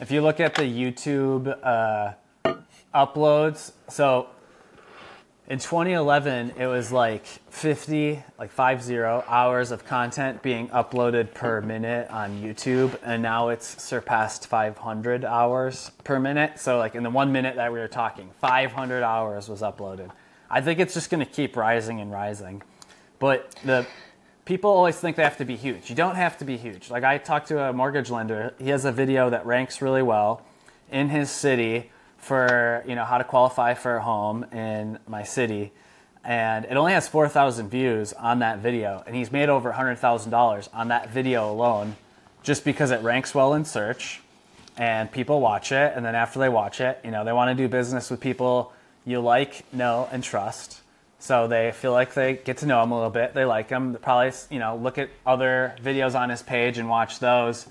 If 0.00 0.10
you 0.10 0.20
look 0.20 0.40
at 0.40 0.54
the 0.54 0.62
YouTube 0.62 1.56
uh, 1.62 2.12
uploads, 2.94 3.72
so 3.88 4.28
in 5.48 5.58
2011, 5.58 6.52
it 6.58 6.66
was 6.66 6.92
like 6.92 7.24
50, 7.24 8.22
like 8.38 8.50
50 8.50 8.98
hours 8.98 9.70
of 9.70 9.86
content 9.86 10.42
being 10.42 10.68
uploaded 10.68 11.32
per 11.32 11.62
minute 11.62 12.10
on 12.10 12.42
YouTube, 12.42 12.98
and 13.02 13.22
now 13.22 13.48
it's 13.48 13.82
surpassed 13.82 14.46
500 14.46 15.24
hours 15.24 15.90
per 16.04 16.20
minute. 16.20 16.60
So, 16.60 16.76
like 16.76 16.94
in 16.94 17.02
the 17.02 17.08
one 17.08 17.32
minute 17.32 17.56
that 17.56 17.72
we 17.72 17.78
were 17.78 17.88
talking, 17.88 18.28
500 18.40 19.02
hours 19.02 19.48
was 19.48 19.62
uploaded. 19.62 20.10
I 20.50 20.60
think 20.60 20.80
it's 20.80 20.92
just 20.92 21.08
going 21.08 21.24
to 21.24 21.30
keep 21.30 21.56
rising 21.56 21.98
and 22.00 22.12
rising. 22.12 22.62
But 23.18 23.54
the 23.64 23.86
people 24.44 24.70
always 24.70 24.96
think 24.96 25.16
they 25.16 25.24
have 25.24 25.38
to 25.38 25.46
be 25.46 25.56
huge. 25.56 25.88
You 25.88 25.96
don't 25.96 26.16
have 26.16 26.36
to 26.38 26.44
be 26.44 26.58
huge. 26.58 26.90
Like 26.90 27.04
I 27.04 27.16
talked 27.16 27.48
to 27.48 27.70
a 27.70 27.72
mortgage 27.72 28.10
lender. 28.10 28.52
He 28.58 28.68
has 28.68 28.84
a 28.84 28.92
video 28.92 29.30
that 29.30 29.46
ranks 29.46 29.80
really 29.80 30.02
well 30.02 30.44
in 30.90 31.08
his 31.08 31.30
city 31.30 31.90
for 32.18 32.84
you 32.86 32.94
know 32.94 33.04
how 33.04 33.18
to 33.18 33.24
qualify 33.24 33.74
for 33.74 33.96
a 33.96 34.02
home 34.02 34.44
in 34.52 34.98
my 35.06 35.22
city, 35.22 35.72
and 36.24 36.64
it 36.64 36.76
only 36.76 36.92
has 36.92 37.08
four 37.08 37.28
thousand 37.28 37.70
views 37.70 38.12
on 38.12 38.40
that 38.40 38.58
video, 38.58 39.02
and 39.06 39.16
he's 39.16 39.32
made 39.32 39.48
over 39.48 39.72
hundred 39.72 39.96
thousand 39.96 40.30
dollars 40.30 40.68
on 40.74 40.88
that 40.88 41.10
video 41.10 41.50
alone, 41.50 41.96
just 42.42 42.64
because 42.64 42.90
it 42.90 43.00
ranks 43.02 43.34
well 43.34 43.54
in 43.54 43.64
search, 43.64 44.20
and 44.76 45.10
people 45.10 45.40
watch 45.40 45.72
it, 45.72 45.92
and 45.96 46.04
then 46.04 46.14
after 46.14 46.38
they 46.38 46.48
watch 46.48 46.80
it, 46.80 47.00
you 47.04 47.10
know, 47.10 47.24
they 47.24 47.32
want 47.32 47.56
to 47.56 47.62
do 47.62 47.68
business 47.68 48.10
with 48.10 48.20
people 48.20 48.72
you 49.08 49.20
like, 49.20 49.64
know, 49.72 50.06
and 50.12 50.22
trust. 50.22 50.82
So 51.18 51.48
they 51.48 51.72
feel 51.72 51.92
like 51.92 52.14
they 52.14 52.34
get 52.34 52.58
to 52.58 52.66
know 52.66 52.82
him 52.82 52.92
a 52.92 52.94
little 52.94 53.10
bit. 53.10 53.34
They 53.34 53.44
like 53.44 53.70
him. 53.70 53.92
They 53.92 53.98
probably, 53.98 54.32
you 54.50 54.58
know, 54.58 54.76
look 54.76 54.98
at 54.98 55.08
other 55.26 55.74
videos 55.82 56.14
on 56.18 56.28
his 56.28 56.42
page 56.42 56.78
and 56.78 56.88
watch 56.88 57.18
those. 57.18 57.66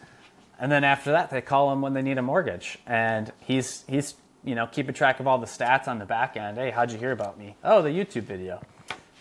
And 0.59 0.71
then 0.71 0.83
after 0.83 1.11
that, 1.11 1.29
they 1.29 1.41
call 1.41 1.71
him 1.71 1.81
when 1.81 1.93
they 1.93 2.01
need 2.01 2.17
a 2.17 2.23
mortgage. 2.23 2.79
And 2.87 3.31
he's 3.39 3.85
he's 3.87 4.15
you 4.47 4.55
know 4.55 4.65
keeping 4.65 4.95
track 4.95 5.19
of 5.19 5.27
all 5.27 5.37
the 5.37 5.45
stats 5.45 5.87
on 5.87 5.99
the 5.99 6.05
back 6.05 6.37
end. 6.37 6.57
Hey, 6.57 6.71
how'd 6.71 6.91
you 6.91 6.97
hear 6.97 7.11
about 7.11 7.37
me? 7.37 7.55
Oh, 7.63 7.81
the 7.81 7.89
YouTube 7.89 8.23
video. 8.23 8.61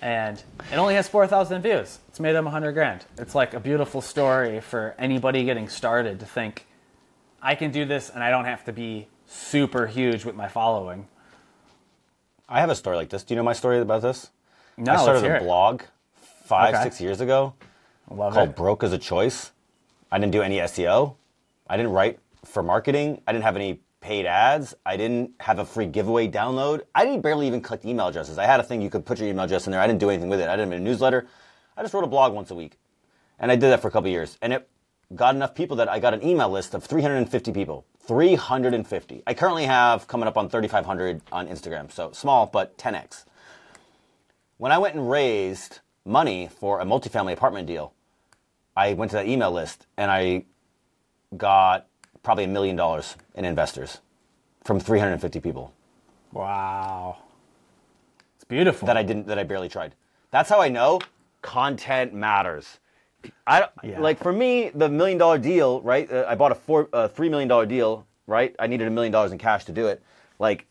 And 0.00 0.42
it 0.70 0.76
only 0.76 0.94
has 0.94 1.08
4,000 1.08 1.62
views. 1.62 1.98
It's 2.08 2.20
made 2.20 2.36
him 2.36 2.44
100 2.44 2.72
grand. 2.72 3.06
It's 3.18 3.34
like 3.34 3.54
a 3.54 3.60
beautiful 3.60 4.00
story 4.02 4.60
for 4.60 4.94
anybody 4.98 5.44
getting 5.44 5.68
started 5.68 6.20
to 6.20 6.26
think, 6.26 6.66
I 7.42 7.54
can 7.54 7.70
do 7.70 7.84
this 7.86 8.10
and 8.10 8.22
I 8.22 8.30
don't 8.30 8.44
have 8.44 8.64
to 8.66 8.72
be 8.72 9.08
super 9.26 9.86
huge 9.86 10.24
with 10.24 10.34
my 10.34 10.48
following. 10.48 11.08
I 12.48 12.60
have 12.60 12.70
a 12.70 12.74
story 12.74 12.96
like 12.96 13.08
this. 13.08 13.24
Do 13.24 13.34
you 13.34 13.36
know 13.36 13.42
my 13.42 13.54
story 13.54 13.80
about 13.80 14.02
this? 14.02 14.30
No, 14.76 14.92
I 14.92 15.02
started 15.02 15.36
a 15.36 15.40
blog 15.40 15.82
five, 16.44 16.74
Okay. 16.74 16.84
six 16.84 17.00
years 17.00 17.20
ago 17.20 17.54
Love 18.10 18.34
called 18.34 18.50
it. 18.50 18.56
Broke 18.56 18.84
as 18.84 18.92
a 18.92 18.98
Choice. 18.98 19.50
I 20.12 20.18
didn't 20.18 20.32
do 20.32 20.42
any 20.42 20.58
SEO. 20.58 21.16
I 21.66 21.76
didn't 21.76 21.92
write 21.92 22.20
for 22.44 22.62
marketing. 22.62 23.22
I 23.26 23.32
didn't 23.32 23.44
have 23.44 23.56
any 23.56 23.80
paid 24.06 24.24
ads. 24.24 24.72
I 24.86 24.96
didn't 24.96 25.32
have 25.40 25.58
a 25.58 25.64
free 25.64 25.86
giveaway 25.86 26.28
download. 26.28 26.82
I 26.94 27.04
didn't 27.04 27.22
barely 27.22 27.48
even 27.48 27.60
collect 27.60 27.84
email 27.84 28.06
addresses. 28.06 28.38
I 28.38 28.44
had 28.44 28.60
a 28.60 28.62
thing 28.62 28.80
you 28.80 28.88
could 28.88 29.04
put 29.04 29.18
your 29.18 29.28
email 29.28 29.44
address 29.44 29.66
in 29.66 29.72
there. 29.72 29.80
I 29.80 29.88
didn't 29.88 29.98
do 29.98 30.10
anything 30.10 30.28
with 30.28 30.38
it. 30.38 30.48
I 30.48 30.54
didn't 30.54 30.70
have 30.70 30.80
a 30.80 30.84
newsletter. 30.84 31.26
I 31.76 31.82
just 31.82 31.92
wrote 31.92 32.04
a 32.04 32.06
blog 32.06 32.32
once 32.32 32.52
a 32.52 32.54
week. 32.54 32.78
And 33.40 33.50
I 33.50 33.56
did 33.56 33.68
that 33.70 33.82
for 33.82 33.88
a 33.88 33.90
couple 33.90 34.08
years. 34.08 34.38
And 34.40 34.52
it 34.52 34.68
got 35.16 35.34
enough 35.34 35.56
people 35.56 35.76
that 35.78 35.88
I 35.88 35.98
got 35.98 36.14
an 36.14 36.24
email 36.24 36.48
list 36.48 36.72
of 36.72 36.84
350 36.84 37.50
people. 37.50 37.84
350. 38.06 39.24
I 39.26 39.34
currently 39.34 39.64
have 39.64 40.06
coming 40.06 40.28
up 40.28 40.36
on 40.36 40.48
3,500 40.48 41.22
on 41.32 41.48
Instagram. 41.48 41.90
So 41.90 42.12
small, 42.12 42.46
but 42.46 42.78
10x. 42.78 43.24
When 44.58 44.70
I 44.70 44.78
went 44.78 44.94
and 44.94 45.10
raised 45.10 45.80
money 46.04 46.48
for 46.48 46.78
a 46.78 46.84
multifamily 46.84 47.32
apartment 47.32 47.66
deal, 47.66 47.92
I 48.76 48.92
went 48.92 49.10
to 49.10 49.16
that 49.16 49.26
email 49.26 49.50
list 49.50 49.88
and 49.96 50.12
I 50.12 50.44
got 51.36 51.88
probably 52.26 52.44
a 52.44 52.48
million 52.48 52.74
dollars 52.74 53.16
in 53.36 53.44
investors 53.44 54.00
from 54.64 54.80
350 54.80 55.38
people 55.40 55.72
Wow. 56.32 57.18
It's 58.34 58.44
beautiful. 58.44 58.86
that 58.86 58.96
I 58.96 59.02
didn't 59.04 59.26
that 59.28 59.38
I 59.38 59.44
barely 59.44 59.68
tried. 59.68 59.94
That's 60.32 60.50
how 60.50 60.60
I 60.60 60.68
know 60.68 61.00
content 61.40 62.12
matters. 62.12 62.78
I 63.46 63.68
Yeah. 63.82 64.00
like 64.00 64.18
for 64.18 64.32
me 64.32 64.70
the 64.74 64.88
million 64.88 65.18
dollar 65.18 65.38
deal, 65.38 65.80
right? 65.82 66.10
Uh, 66.12 66.26
I 66.28 66.34
bought 66.34 66.52
a 66.52 66.56
four 66.56 66.88
uh, 66.92 67.08
three 67.08 67.28
million 67.28 67.48
dollar 67.48 67.64
deal, 67.64 68.06
right? 68.26 68.54
I 68.58 68.66
needed 68.66 68.86
a 68.88 68.90
million 68.90 69.12
dollars 69.12 69.32
in 69.32 69.38
cash 69.38 69.64
to 69.66 69.72
do 69.72 69.86
it. 69.86 70.02
Like 70.38 70.66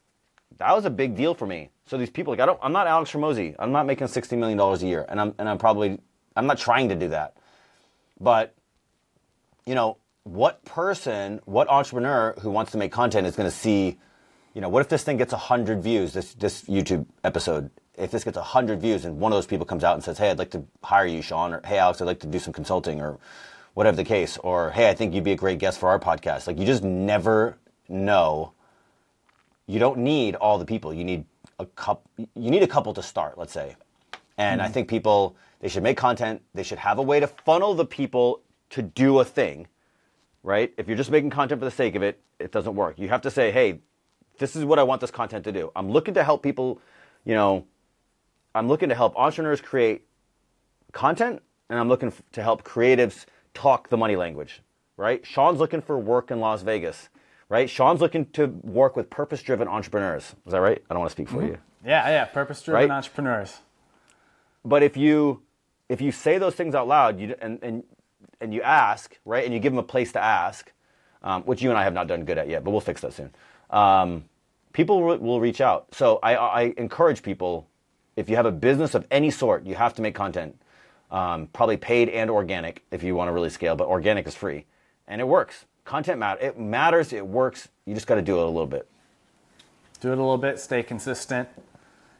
that 0.57 0.75
was 0.75 0.85
a 0.85 0.89
big 0.89 1.15
deal 1.15 1.33
for 1.33 1.47
me. 1.47 1.69
So 1.87 1.97
these 1.97 2.09
people, 2.09 2.31
like 2.33 2.39
I 2.41 2.45
don't, 2.45 2.59
I'm 2.61 2.73
not 2.73 2.85
Alex 2.85 3.11
Hormozi. 3.11 3.55
I'm 3.57 3.71
not 3.71 3.85
making 3.87 4.07
sixty 4.07 4.35
million 4.35 4.57
dollars 4.57 4.83
a 4.83 4.87
year, 4.87 5.05
and 5.09 5.19
I'm 5.21 5.33
and 5.39 5.47
I'm 5.49 5.57
probably 5.57 5.99
I'm 6.35 6.47
not 6.47 6.57
trying 6.57 6.89
to 6.89 6.95
do 6.95 7.07
that. 7.09 7.37
But 8.19 8.53
you 9.65 9.73
know, 9.73 9.97
what 10.25 10.65
person, 10.65 11.39
what 11.45 11.69
entrepreneur 11.69 12.33
who 12.41 12.49
wants 12.49 12.71
to 12.71 12.77
make 12.77 12.91
content 12.91 13.27
is 13.27 13.35
going 13.35 13.49
to 13.49 13.55
see, 13.55 13.97
you 14.53 14.61
know, 14.61 14.69
what 14.69 14.81
if 14.81 14.89
this 14.89 15.03
thing 15.03 15.17
gets 15.17 15.31
100 15.31 15.81
views, 15.81 16.13
this, 16.13 16.33
this 16.33 16.63
YouTube 16.63 17.05
episode? 17.23 17.69
If 17.95 18.11
this 18.11 18.23
gets 18.23 18.35
100 18.35 18.81
views 18.81 19.05
and 19.05 19.19
one 19.19 19.31
of 19.31 19.37
those 19.37 19.45
people 19.45 19.65
comes 19.65 19.83
out 19.83 19.93
and 19.93 20.03
says, 20.03 20.17
hey, 20.17 20.31
I'd 20.31 20.39
like 20.39 20.49
to 20.51 20.63
hire 20.83 21.05
you, 21.05 21.21
Sean, 21.21 21.53
or 21.53 21.61
hey, 21.63 21.77
Alex, 21.77 22.01
I'd 22.01 22.05
like 22.05 22.19
to 22.21 22.27
do 22.27 22.39
some 22.39 22.53
consulting, 22.53 22.99
or 22.99 23.19
whatever 23.75 23.95
the 23.95 24.03
case, 24.03 24.37
or 24.37 24.71
hey, 24.71 24.89
I 24.89 24.95
think 24.95 25.13
you'd 25.13 25.23
be 25.23 25.31
a 25.31 25.37
great 25.37 25.59
guest 25.59 25.79
for 25.79 25.89
our 25.89 25.99
podcast. 25.99 26.47
Like, 26.47 26.57
you 26.57 26.65
just 26.65 26.83
never 26.83 27.57
know. 27.87 28.53
You 29.67 29.79
don't 29.79 29.99
need 29.99 30.35
all 30.35 30.57
the 30.57 30.65
people. 30.65 30.93
You 30.93 31.03
need 31.03 31.25
a 31.59 31.65
couple. 31.67 32.09
You 32.17 32.49
need 32.49 32.63
a 32.63 32.67
couple 32.67 32.93
to 32.95 33.03
start. 33.03 33.37
Let's 33.37 33.53
say, 33.53 33.75
and 34.37 34.61
I 34.61 34.67
hmm. 34.67 34.73
think 34.73 34.87
people 34.89 35.35
they 35.59 35.69
should 35.69 35.83
make 35.83 35.97
content. 35.97 36.41
They 36.53 36.63
should 36.63 36.79
have 36.79 36.97
a 36.97 37.03
way 37.03 37.19
to 37.19 37.27
funnel 37.27 37.75
the 37.75 37.85
people 37.85 38.41
to 38.71 38.81
do 38.81 39.19
a 39.19 39.25
thing, 39.25 39.67
right? 40.45 40.71
If 40.77 40.87
you're 40.87 40.95
just 40.95 41.09
making 41.09 41.31
content 41.31 41.59
for 41.59 41.65
the 41.65 41.71
sake 41.71 41.95
of 41.95 42.03
it, 42.03 42.21
it 42.39 42.51
doesn't 42.51 42.75
work. 42.75 42.99
You 42.99 43.09
have 43.09 43.21
to 43.21 43.31
say, 43.31 43.51
hey, 43.51 43.79
this 44.37 44.55
is 44.55 44.63
what 44.63 44.77
I 44.77 44.83
want 44.83 45.01
this 45.01 45.09
content 45.09 45.43
to 45.45 45.51
do. 45.51 45.71
I'm 45.75 45.89
looking 45.89 46.13
to 46.13 46.23
help 46.23 46.43
people, 46.43 46.79
you 47.25 47.33
know, 47.33 47.65
I'm 48.53 48.67
looking 48.67 48.89
to 48.89 48.95
help 48.95 49.17
entrepreneurs 49.17 49.59
create 49.59 50.05
content, 50.91 51.41
and 51.69 51.79
I'm 51.79 51.89
looking 51.89 52.13
to 52.33 52.43
help 52.43 52.63
creatives 52.63 53.25
talk 53.55 53.89
the 53.89 53.97
money 53.97 54.15
language, 54.15 54.61
right? 54.97 55.25
Sean's 55.25 55.59
looking 55.59 55.81
for 55.81 55.97
work 55.97 56.29
in 56.29 56.39
Las 56.39 56.61
Vegas, 56.61 57.09
right? 57.49 57.67
Sean's 57.67 57.99
looking 57.99 58.27
to 58.33 58.45
work 58.45 58.95
with 58.95 59.09
purpose 59.09 59.41
driven 59.41 59.67
entrepreneurs. 59.67 60.35
Is 60.45 60.51
that 60.51 60.61
right? 60.61 60.81
I 60.89 60.93
don't 60.93 60.99
want 60.99 61.09
to 61.09 61.15
speak 61.15 61.27
for 61.27 61.37
mm-hmm. 61.37 61.47
you. 61.47 61.57
yeah, 61.83 62.07
yeah. 62.09 62.25
Purpose 62.25 62.61
driven 62.61 62.89
Right? 62.89 62.95
entrepreneurs. 62.95 63.61
but 64.63 64.83
if 64.83 64.95
you 64.95 65.41
if 65.89 66.01
you 66.01 66.11
say 66.11 66.37
those 66.37 66.55
things 66.55 66.73
out 66.73 66.87
loud 66.87 67.19
you, 67.19 67.35
and, 67.41 67.59
and 67.61 67.83
and 68.41 68.53
you 68.53 68.61
ask 68.61 69.17
right 69.25 69.45
and 69.45 69.53
you 69.53 69.59
give 69.59 69.73
them 69.73 69.79
a 69.79 69.83
place 69.83 70.11
to 70.11 70.23
ask 70.23 70.71
um, 71.23 71.43
which 71.43 71.61
you 71.61 71.69
and 71.69 71.77
i 71.77 71.83
have 71.83 71.93
not 71.93 72.07
done 72.07 72.25
good 72.25 72.37
at 72.37 72.47
yet 72.47 72.63
but 72.63 72.71
we'll 72.71 72.81
fix 72.81 73.01
that 73.01 73.13
soon 73.13 73.31
um, 73.71 74.25
people 74.73 75.01
will, 75.01 75.17
will 75.17 75.39
reach 75.39 75.61
out 75.61 75.87
so 75.91 76.19
I, 76.23 76.35
I 76.35 76.73
encourage 76.77 77.21
people 77.21 77.67
if 78.15 78.29
you 78.29 78.35
have 78.35 78.45
a 78.45 78.51
business 78.51 78.95
of 78.95 79.05
any 79.11 79.31
sort 79.31 79.65
you 79.65 79.75
have 79.75 79.93
to 79.95 80.01
make 80.01 80.15
content 80.15 80.59
um, 81.11 81.47
probably 81.53 81.77
paid 81.77 82.09
and 82.09 82.29
organic 82.29 82.83
if 82.91 83.03
you 83.03 83.15
want 83.15 83.27
to 83.29 83.31
really 83.31 83.49
scale 83.49 83.75
but 83.75 83.87
organic 83.87 84.27
is 84.27 84.35
free 84.35 84.65
and 85.07 85.21
it 85.21 85.25
works 85.25 85.65
content 85.85 86.19
matter 86.19 86.41
it 86.41 86.59
matters 86.59 87.13
it 87.13 87.25
works 87.25 87.69
you 87.85 87.93
just 87.93 88.07
got 88.07 88.15
to 88.15 88.21
do 88.21 88.37
it 88.39 88.43
a 88.43 88.45
little 88.45 88.67
bit 88.67 88.87
Do 90.01 90.09
it 90.11 90.17
a 90.17 90.21
little 90.21 90.37
bit. 90.37 90.59
Stay 90.59 90.83
consistent. 90.83 91.49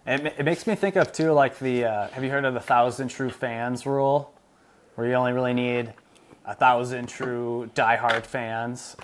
It, 0.07 0.35
it 0.37 0.43
makes 0.43 0.65
me 0.65 0.75
think 0.75 0.95
of 0.95 1.11
too, 1.11 1.31
like 1.33 1.59
the. 1.59 1.85
Uh, 1.85 2.07
have 2.09 2.23
you 2.23 2.29
heard 2.29 2.45
of 2.45 2.53
the 2.53 2.59
thousand 2.59 3.09
true 3.09 3.29
fans 3.29 3.85
rule, 3.85 4.33
where 4.95 5.07
you 5.07 5.13
only 5.13 5.33
really 5.33 5.53
need 5.53 5.93
a 6.45 6.53
thousand 6.55 7.07
true 7.07 7.69
diehard 7.75 8.25
fans. 8.25 8.95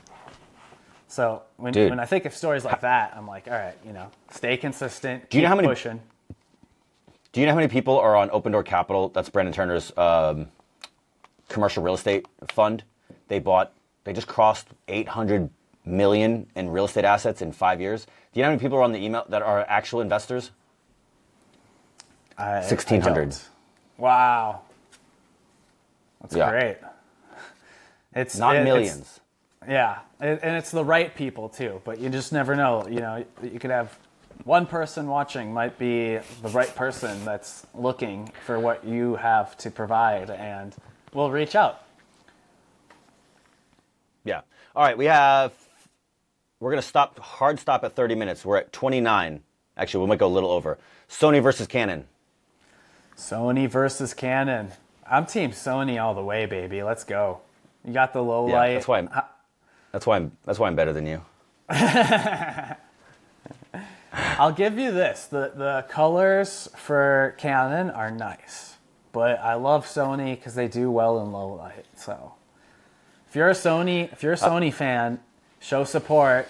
So 1.07 1.41
when 1.57 1.73
Dude. 1.73 1.89
when 1.89 1.99
I 1.99 2.05
think 2.05 2.25
of 2.25 2.33
stories 2.33 2.63
like 2.63 2.81
that, 2.81 3.13
I'm 3.17 3.27
like, 3.27 3.47
all 3.47 3.53
right, 3.53 3.75
you 3.85 3.91
know, 3.93 4.09
stay 4.29 4.55
consistent. 4.57 5.29
Do 5.29 5.37
you 5.37 5.43
know 5.43 5.49
how 5.49 5.55
many- 5.55 5.67
pushing? 5.67 5.99
Do 7.33 7.39
you 7.39 7.45
know 7.45 7.53
how 7.53 7.57
many 7.57 7.69
people 7.69 7.97
are 7.97 8.15
on 8.15 8.29
Open 8.31 8.51
Door 8.51 8.63
Capital? 8.63 9.07
That's 9.09 9.29
Brandon 9.29 9.53
Turner's 9.53 9.95
um, 9.97 10.49
commercial 11.47 11.81
real 11.81 11.93
estate 11.93 12.25
fund. 12.49 12.83
They 13.29 13.39
bought, 13.39 13.71
they 14.03 14.11
just 14.11 14.27
crossed 14.27 14.67
800 14.89 15.49
million 15.85 16.45
in 16.55 16.69
real 16.69 16.83
estate 16.85 17.05
assets 17.05 17.41
in 17.41 17.53
five 17.53 17.79
years. 17.79 18.05
Do 18.05 18.39
you 18.39 18.41
know 18.41 18.47
how 18.47 18.51
many 18.51 18.59
people 18.61 18.77
are 18.77 18.81
on 18.83 18.91
the 18.91 18.99
email 19.03 19.25
that 19.29 19.41
are 19.41 19.65
actual 19.69 20.01
investors? 20.01 20.51
I 22.37 22.55
1600. 22.59 23.35
Wow, 23.97 24.61
that's 26.21 26.35
Yeah. 26.35 26.49
great. 26.49 26.77
It's 28.13 28.37
Not 28.37 28.55
it- 28.55 28.59
it's- 28.59 28.65
millions. 28.73 29.19
Yeah, 29.67 29.99
and 30.19 30.39
and 30.41 30.55
it's 30.57 30.71
the 30.71 30.83
right 30.83 31.13
people 31.13 31.47
too. 31.47 31.81
But 31.85 31.99
you 31.99 32.09
just 32.09 32.33
never 32.33 32.55
know. 32.55 32.87
You 32.87 32.99
know, 32.99 33.23
you 33.43 33.59
could 33.59 33.69
have 33.69 33.95
one 34.43 34.65
person 34.65 35.07
watching 35.07 35.53
might 35.53 35.77
be 35.77 36.17
the 36.41 36.49
right 36.49 36.73
person 36.75 37.23
that's 37.25 37.67
looking 37.75 38.31
for 38.47 38.59
what 38.59 38.83
you 38.83 39.15
have 39.17 39.55
to 39.57 39.69
provide, 39.69 40.31
and 40.31 40.75
will 41.13 41.29
reach 41.29 41.55
out. 41.55 41.83
Yeah. 44.23 44.41
All 44.75 44.83
right, 44.83 44.97
we 44.97 45.05
have, 45.05 45.51
we're 46.59 46.71
going 46.71 46.81
to 46.81 46.87
stop, 46.87 47.19
hard 47.19 47.59
stop 47.59 47.83
at 47.83 47.93
30 47.95 48.15
minutes. 48.15 48.45
We're 48.45 48.57
at 48.57 48.71
29. 48.71 49.41
Actually, 49.77 50.01
we 50.03 50.07
might 50.09 50.19
go 50.19 50.27
a 50.27 50.29
little 50.29 50.51
over. 50.51 50.77
Sony 51.09 51.41
versus 51.41 51.67
Canon. 51.67 52.07
Sony 53.17 53.69
versus 53.69 54.13
Canon. 54.13 54.71
I'm 55.09 55.25
Team 55.25 55.51
Sony 55.51 56.01
all 56.01 56.13
the 56.13 56.23
way, 56.23 56.45
baby. 56.45 56.81
Let's 56.83 57.03
go. 57.03 57.41
You 57.85 57.93
got 57.93 58.13
the 58.13 58.21
low 58.23 58.47
Yeah, 58.47 58.53
light. 58.53 58.73
that's 58.75 58.87
why 58.87 58.99
I'm, 58.99 59.09
that's 59.91 60.05
why 60.05 60.17
I'm, 60.17 60.31
that's 60.45 60.59
why 60.59 60.67
I'm 60.67 60.75
better 60.75 60.93
than 60.93 61.05
you. 61.07 61.21
I'll 64.13 64.51
give 64.51 64.77
you 64.77 64.91
this: 64.91 65.25
the 65.27 65.51
the 65.55 65.85
colors 65.89 66.67
for 66.75 67.33
Canon 67.37 67.89
are 67.91 68.11
nice, 68.11 68.75
but 69.13 69.39
I 69.39 69.53
love 69.55 69.85
Sony 69.85 70.35
because 70.35 70.53
they 70.55 70.67
do 70.67 70.91
well 70.91 71.21
in 71.21 71.31
low 71.31 71.47
light. 71.53 71.85
So, 71.95 72.33
if 73.29 73.35
you're 73.35 73.49
a 73.49 73.53
Sony, 73.53 74.11
if 74.11 74.21
you're 74.21 74.33
a 74.33 74.35
Uh, 74.35 74.49
Sony 74.49 74.73
fan, 74.73 75.19
show 75.59 75.83
support. 75.83 76.47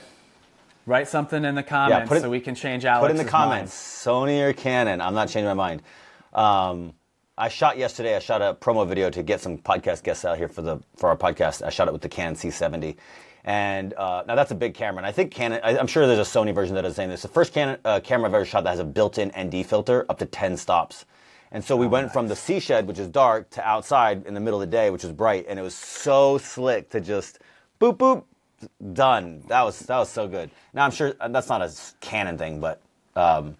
Write 0.87 1.07
something 1.07 1.45
in 1.45 1.53
the 1.53 1.61
comments 1.61 2.09
put 2.09 2.17
it- 2.17 2.21
so 2.21 2.29
we 2.31 2.39
can 2.39 2.55
change 2.55 2.85
Alex's 2.85 3.03
Put 3.03 3.11
in 3.19 3.23
the 3.23 3.29
comments, 3.31 3.71
Sony 4.03 4.41
or 4.41 4.51
Canon. 4.51 4.99
I'm 4.99 5.13
not 5.13 5.27
changing 5.29 5.45
my 5.45 5.53
mind. 5.53 5.83
Um, 6.33 6.93
I 7.37 7.47
shot 7.47 7.77
yesterday. 7.77 8.15
I 8.15 8.19
shot 8.19 8.41
a 8.41 8.53
promo 8.53 8.87
video 8.87 9.09
to 9.09 9.23
get 9.23 9.39
some 9.39 9.57
podcast 9.57 10.03
guests 10.03 10.25
out 10.25 10.37
here 10.37 10.47
for 10.47 10.61
the 10.61 10.79
for 10.97 11.09
our 11.09 11.17
podcast. 11.17 11.65
I 11.65 11.69
shot 11.69 11.87
it 11.87 11.91
with 11.93 12.01
the 12.01 12.09
Canon 12.09 12.35
C70, 12.35 12.97
and 13.45 13.93
uh, 13.93 14.23
now 14.27 14.35
that's 14.35 14.51
a 14.51 14.55
big 14.55 14.73
camera. 14.73 14.97
And 14.97 15.05
I 15.05 15.11
think 15.11 15.31
Canon. 15.31 15.61
I, 15.63 15.77
I'm 15.77 15.87
sure 15.87 16.05
there's 16.07 16.19
a 16.19 16.29
Sony 16.29 16.53
version 16.53 16.75
that 16.75 16.85
is 16.85 16.95
saying 16.95 17.09
this. 17.09 17.21
The 17.21 17.29
first 17.29 17.53
Canon 17.53 17.79
uh, 17.85 18.01
camera 18.01 18.27
I've 18.27 18.35
ever 18.35 18.45
shot 18.45 18.65
that 18.65 18.71
has 18.71 18.79
a 18.79 18.83
built-in 18.83 19.31
ND 19.39 19.65
filter 19.65 20.05
up 20.09 20.19
to 20.19 20.25
10 20.25 20.57
stops. 20.57 21.05
And 21.53 21.63
so 21.63 21.75
we 21.75 21.87
went 21.87 22.13
from 22.13 22.27
the 22.27 22.35
sea 22.35 22.59
shed, 22.59 22.87
which 22.87 22.99
is 22.99 23.07
dark, 23.07 23.49
to 23.51 23.67
outside 23.67 24.25
in 24.25 24.33
the 24.33 24.39
middle 24.39 24.61
of 24.61 24.69
the 24.69 24.71
day, 24.71 24.89
which 24.89 25.03
is 25.03 25.11
bright, 25.11 25.45
and 25.49 25.57
it 25.57 25.61
was 25.61 25.75
so 25.75 26.37
slick 26.37 26.89
to 26.91 27.01
just 27.01 27.39
boop 27.79 27.97
boop 27.97 28.23
done. 28.93 29.41
That 29.47 29.63
was 29.63 29.79
that 29.79 29.97
was 29.97 30.09
so 30.09 30.27
good. 30.27 30.51
Now 30.73 30.85
I'm 30.85 30.91
sure 30.91 31.13
that's 31.29 31.49
not 31.49 31.61
a 31.61 31.71
Canon 32.01 32.37
thing, 32.37 32.59
but 32.59 32.81
um, 33.15 33.55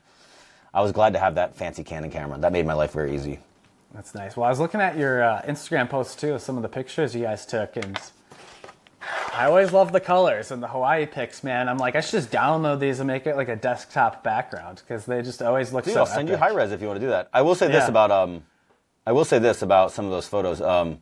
I 0.74 0.82
was 0.82 0.92
glad 0.92 1.14
to 1.14 1.20
have 1.20 1.36
that 1.36 1.56
fancy 1.56 1.84
Canon 1.84 2.12
camera. 2.12 2.38
That 2.38 2.52
made 2.52 2.66
my 2.66 2.74
life 2.74 2.92
very 2.92 3.16
easy. 3.16 3.40
That's 3.94 4.16
nice. 4.16 4.38
Well, 4.38 4.46
I 4.46 4.50
was 4.50 4.60
looking 4.60 4.80
at 4.82 4.98
your 4.98 5.24
uh, 5.24 5.42
Instagram 5.42 5.90
posts 5.90 6.16
too, 6.16 6.40
some 6.40 6.56
of 6.56 6.64
the 6.64 6.70
pictures 6.70 7.14
you 7.14 7.24
guys 7.24 7.46
took, 7.46 7.76
and 7.76 8.00
I 9.34 9.46
always 9.46 9.72
love 9.72 9.92
the 9.92 10.00
colors 10.00 10.52
and 10.52 10.64
the 10.64 10.68
Hawaii 10.68 11.06
pics, 11.06 11.44
man. 11.44 11.68
I'm 11.68 11.78
like, 11.78 11.96
I 11.96 12.02
should 12.02 12.12
just 12.12 12.32
download 12.32 12.80
these 12.80 13.00
and 13.00 13.08
make 13.08 13.28
it 13.28 13.36
like 13.36 13.50
a 13.50 13.56
desktop 13.56 14.24
background 14.24 14.82
because 14.86 15.06
they 15.06 15.22
just 15.22 15.42
always 15.42 15.74
look 15.74 15.86
Dude, 15.86 15.94
so. 15.94 16.02
I'll 16.02 16.06
send 16.06 16.30
you 16.30 16.38
high 16.38 16.54
res 16.54 16.72
if 16.72 16.82
you 16.82 16.88
want 16.88 17.00
to 17.00 17.06
do 17.06 17.10
that. 17.10 17.30
I 17.34 17.42
will 17.42 17.56
say 17.56 17.68
this 17.68 17.84
Yeah. 17.84 17.90
about 17.90 18.12
um, 18.12 18.44
I 19.06 19.12
will 19.12 19.26
say 19.26 19.40
this 19.40 19.62
about 19.62 19.92
some 19.92 20.06
of 20.06 20.12
those 20.12 20.28
photos. 20.28 20.62
Um, 20.62 21.00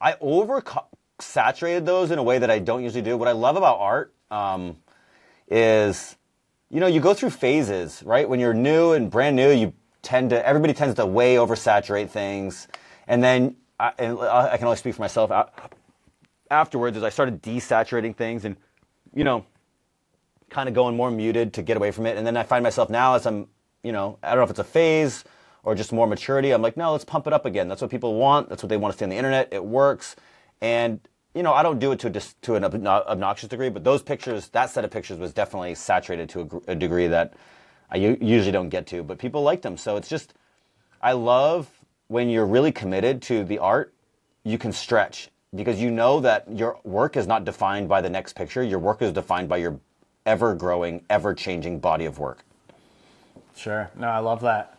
I 0.00 0.16
over 0.20 0.62
saturated 1.18 1.86
those 1.86 2.10
in 2.10 2.18
a 2.18 2.22
way 2.22 2.38
that 2.38 2.50
I 2.50 2.58
don't 2.58 2.82
usually 2.82 3.02
do. 3.02 3.16
What 3.16 3.28
I 3.28 3.32
love 3.32 3.56
about 3.56 3.78
art 3.78 4.14
um, 4.30 4.76
is, 5.48 6.16
you 6.70 6.80
know, 6.80 6.86
you 6.86 7.00
go 7.00 7.14
through 7.14 7.30
phases, 7.30 8.02
right? 8.04 8.28
When 8.28 8.38
you're 8.38 8.54
new 8.54 8.92
and 8.92 9.10
brand 9.10 9.34
new, 9.36 9.50
you 9.50 9.72
tend 10.06 10.30
to 10.30 10.46
everybody 10.46 10.72
tends 10.72 10.94
to 10.94 11.04
way 11.04 11.34
oversaturate 11.34 12.10
things, 12.10 12.68
and 13.08 13.22
then 13.22 13.56
I, 13.80 13.92
and 13.98 14.18
I 14.20 14.56
can 14.56 14.66
only 14.66 14.76
speak 14.76 14.94
for 14.94 15.02
myself. 15.02 15.32
Afterwards, 16.48 16.96
as 16.96 17.02
I 17.02 17.08
started 17.08 17.42
desaturating 17.42 18.14
things, 18.14 18.44
and 18.44 18.56
you 19.14 19.24
know, 19.24 19.44
kind 20.48 20.68
of 20.68 20.74
going 20.74 20.96
more 20.96 21.10
muted 21.10 21.52
to 21.54 21.62
get 21.62 21.76
away 21.76 21.90
from 21.90 22.06
it. 22.06 22.16
And 22.16 22.26
then 22.26 22.36
I 22.36 22.44
find 22.44 22.62
myself 22.62 22.88
now 22.88 23.14
as 23.14 23.26
I'm, 23.26 23.48
you 23.82 23.90
know, 23.92 24.18
I 24.22 24.28
don't 24.28 24.38
know 24.38 24.44
if 24.44 24.50
it's 24.50 24.58
a 24.60 24.64
phase 24.64 25.24
or 25.64 25.74
just 25.74 25.92
more 25.92 26.06
maturity. 26.06 26.52
I'm 26.52 26.62
like, 26.62 26.76
no, 26.76 26.92
let's 26.92 27.04
pump 27.04 27.26
it 27.26 27.32
up 27.32 27.46
again. 27.46 27.66
That's 27.66 27.82
what 27.82 27.90
people 27.90 28.14
want. 28.14 28.48
That's 28.48 28.62
what 28.62 28.68
they 28.68 28.76
want 28.76 28.92
to 28.92 28.98
see 28.98 29.04
on 29.04 29.08
the 29.08 29.16
internet. 29.16 29.48
It 29.50 29.64
works. 29.64 30.14
And, 30.60 31.00
you 31.34 31.42
know, 31.42 31.52
I 31.52 31.62
don't 31.62 31.78
do 31.78 31.92
it 31.92 31.98
to, 32.00 32.10
dis- 32.10 32.36
to 32.42 32.54
an 32.54 32.64
ob- 32.64 32.86
obnoxious 32.86 33.48
degree, 33.48 33.70
but 33.70 33.82
those 33.82 34.02
pictures, 34.02 34.48
that 34.50 34.70
set 34.70 34.84
of 34.84 34.90
pictures 34.90 35.18
was 35.18 35.32
definitely 35.32 35.74
saturated 35.74 36.28
to 36.30 36.62
a, 36.68 36.72
a 36.72 36.74
degree 36.74 37.08
that 37.08 37.34
I 37.90 37.96
u- 37.96 38.18
usually 38.20 38.52
don't 38.52 38.68
get 38.68 38.86
to, 38.88 39.02
but 39.02 39.18
people 39.18 39.42
liked 39.42 39.62
them. 39.62 39.76
So 39.76 39.96
it's 39.96 40.08
just, 40.08 40.34
I 41.00 41.12
love 41.12 41.68
when 42.08 42.28
you're 42.28 42.46
really 42.46 42.72
committed 42.72 43.22
to 43.22 43.44
the 43.44 43.58
art, 43.58 43.92
you 44.44 44.58
can 44.58 44.72
stretch 44.72 45.28
because 45.54 45.80
you 45.80 45.90
know 45.90 46.20
that 46.20 46.50
your 46.50 46.78
work 46.84 47.16
is 47.16 47.26
not 47.26 47.44
defined 47.44 47.88
by 47.88 48.00
the 48.00 48.10
next 48.10 48.34
picture. 48.34 48.62
Your 48.62 48.78
work 48.78 49.02
is 49.02 49.12
defined 49.12 49.48
by 49.48 49.58
your 49.58 49.80
ever 50.24 50.54
growing, 50.54 51.04
ever 51.08 51.34
changing 51.34 51.78
body 51.78 52.04
of 52.04 52.18
work. 52.18 52.44
Sure. 53.56 53.90
No, 53.96 54.08
I 54.08 54.18
love 54.18 54.42
that. 54.42 54.78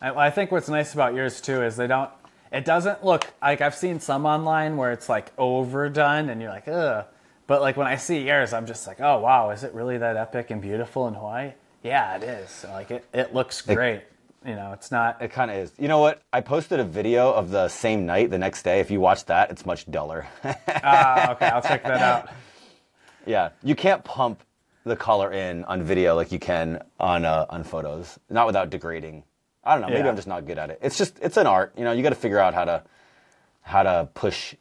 I, 0.00 0.26
I 0.26 0.30
think 0.30 0.50
what's 0.50 0.68
nice 0.68 0.94
about 0.94 1.14
yours 1.14 1.40
too 1.40 1.62
is 1.62 1.76
they 1.76 1.86
don't. 1.86 2.10
It 2.52 2.64
doesn't 2.64 3.04
look 3.04 3.26
like 3.42 3.60
I've 3.60 3.74
seen 3.74 4.00
some 4.00 4.24
online 4.24 4.76
where 4.76 4.92
it's 4.92 5.08
like 5.08 5.32
overdone 5.36 6.30
and 6.30 6.40
you're 6.40 6.50
like, 6.50 6.68
ugh. 6.68 7.04
But 7.46 7.60
like 7.60 7.76
when 7.76 7.86
I 7.86 7.96
see 7.96 8.26
yours, 8.26 8.52
I'm 8.52 8.66
just 8.66 8.86
like, 8.86 9.00
oh 9.00 9.18
wow, 9.18 9.50
is 9.50 9.64
it 9.64 9.74
really 9.74 9.98
that 9.98 10.16
epic 10.16 10.50
and 10.50 10.62
beautiful 10.62 11.06
in 11.08 11.14
Hawaii? 11.14 11.52
Yeah, 11.86 12.16
it 12.16 12.24
is. 12.24 12.66
Like 12.68 12.90
it, 12.90 13.04
it 13.14 13.32
looks 13.32 13.62
great. 13.62 14.02
you 14.44 14.56
know, 14.56 14.72
it's 14.72 14.90
not. 14.90 15.22
It 15.22 15.30
kind 15.30 15.52
of 15.52 15.56
is. 15.56 15.72
You 15.78 15.86
know 15.86 16.00
what? 16.00 16.20
I 16.32 16.40
posted 16.40 16.80
a 16.80 16.84
video 16.84 17.32
of 17.32 17.50
the 17.50 17.68
same 17.68 18.06
night 18.06 18.30
the 18.30 18.38
next 18.38 18.64
day. 18.64 18.80
If 18.80 18.90
you 18.90 18.98
watch 19.00 19.24
that, 19.26 19.50
it's 19.50 19.64
much 19.64 19.88
duller. 19.90 20.26
Ah, 20.68 21.32
okay, 21.32 21.46
I'll 21.46 21.62
check 21.62 21.84
that 21.84 22.00
out. 22.00 22.28
yeah, 23.26 23.50
you 23.62 23.76
can't 23.76 24.02
pump 24.02 24.42
the 24.84 24.96
color 24.96 25.32
in 25.32 25.64
on 25.64 25.82
video 25.82 26.16
like 26.16 26.32
you 26.32 26.40
can 26.40 26.82
on 26.98 27.24
uh, 27.24 27.46
on 27.50 27.62
photos. 27.62 28.18
Not 28.30 28.46
without 28.46 28.68
degrading. 28.68 29.22
I 29.62 29.74
don't 29.74 29.82
know. 29.82 29.88
Maybe 29.88 30.00
Yeah. 30.00 30.08
I'm 30.08 30.16
just 30.16 30.28
not 30.28 30.44
good 30.46 30.58
at 30.58 30.70
it. 30.70 30.80
It's 30.82 30.98
just 30.98 31.18
it's 31.22 31.36
an 31.36 31.46
art. 31.46 31.72
You 31.76 31.84
know, 31.84 31.92
you 31.92 32.02
got 32.02 32.10
to 32.10 32.14
figure 32.16 32.40
out 32.40 32.52
how 32.52 32.64
to 32.64 32.82
how 33.62 33.84
to 33.84 34.08
push 34.14 34.54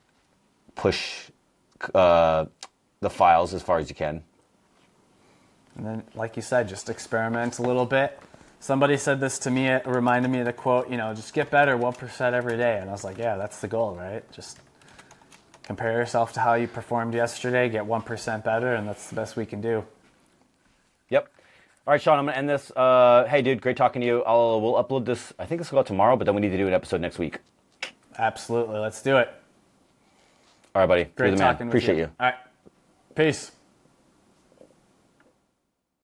push 0.76 1.32
uh, 1.94 2.46
the 3.02 3.10
files 3.10 3.54
as 3.54 3.64
far 3.64 3.80
as 3.80 3.90
you 3.90 3.96
can. 3.96 4.24
And 5.78 5.86
then, 5.86 6.04
like 6.16 6.36
you 6.36 6.42
said, 6.42 6.68
just 6.68 6.90
experiment 6.90 7.60
a 7.60 7.62
little 7.62 7.86
bit. 7.86 8.20
Somebody 8.60 8.98
said 8.98 9.20
this 9.20 9.38
to 9.40 9.52
me. 9.52 9.68
It 9.68 9.86
reminded 9.86 10.30
me 10.32 10.40
of 10.40 10.46
the 10.46 10.54
quote. 10.54 10.90
You 10.90 10.98
know, 10.98 11.14
just 11.14 11.34
get 11.34 11.52
better 11.52 11.76
one 11.78 11.94
percent 11.94 12.34
every 12.36 12.58
day. 12.58 12.80
And 12.80 12.90
I 12.90 12.94
was 12.94 13.04
like, 13.04 13.18
yeah, 13.18 13.36
that's 13.36 13.60
the 13.60 13.68
goal, 13.68 13.96
right? 13.96 14.30
Just 14.32 14.60
compare 15.64 15.92
yourself 15.92 16.34
to 16.34 16.40
how 16.40 16.54
you 16.54 16.68
performed 16.68 17.14
yesterday. 17.14 17.70
Get 17.70 17.86
one 17.86 18.02
percent 18.02 18.44
better, 18.44 18.74
and 18.74 18.88
that's 18.88 19.10
the 19.10 19.16
best 19.16 19.36
we 19.36 19.46
can 19.46 19.62
do. 19.62 19.84
Yep. 21.10 21.30
All 21.86 21.92
right, 21.92 22.02
Sean, 22.02 22.18
I'm 22.18 22.26
gonna 22.26 22.38
end 22.38 22.50
this. 22.50 22.72
Uh, 22.72 23.26
hey, 23.30 23.44
dude, 23.44 23.62
great 23.62 23.78
talking 23.78 24.02
to 24.02 24.08
you. 24.08 24.24
I'll 24.24 24.60
we'll 24.62 24.84
upload 24.84 25.06
this. 25.06 25.34
I 25.38 25.46
think 25.46 25.62
this 25.62 25.72
will 25.72 25.78
go 25.78 25.80
out 25.82 25.86
tomorrow, 25.86 26.16
but 26.16 26.26
then 26.26 26.34
we 26.34 26.42
need 26.42 26.50
to 26.50 26.58
do 26.58 26.68
an 26.68 26.74
episode 26.74 27.02
next 27.02 27.20
week. 27.20 27.40
Absolutely. 28.18 28.80
Let's 28.80 29.02
do 29.04 29.18
it. 29.18 29.30
All 30.74 30.82
right, 30.82 30.88
buddy. 30.88 31.04
Great 31.16 31.28
You're 31.28 31.38
the 31.38 31.44
man. 31.44 31.54
talking 31.54 31.68
Appreciate 31.68 31.96
you. 31.98 32.04
you. 32.04 32.12
All 32.20 32.28
right. 32.28 32.36
Peace. 33.14 33.52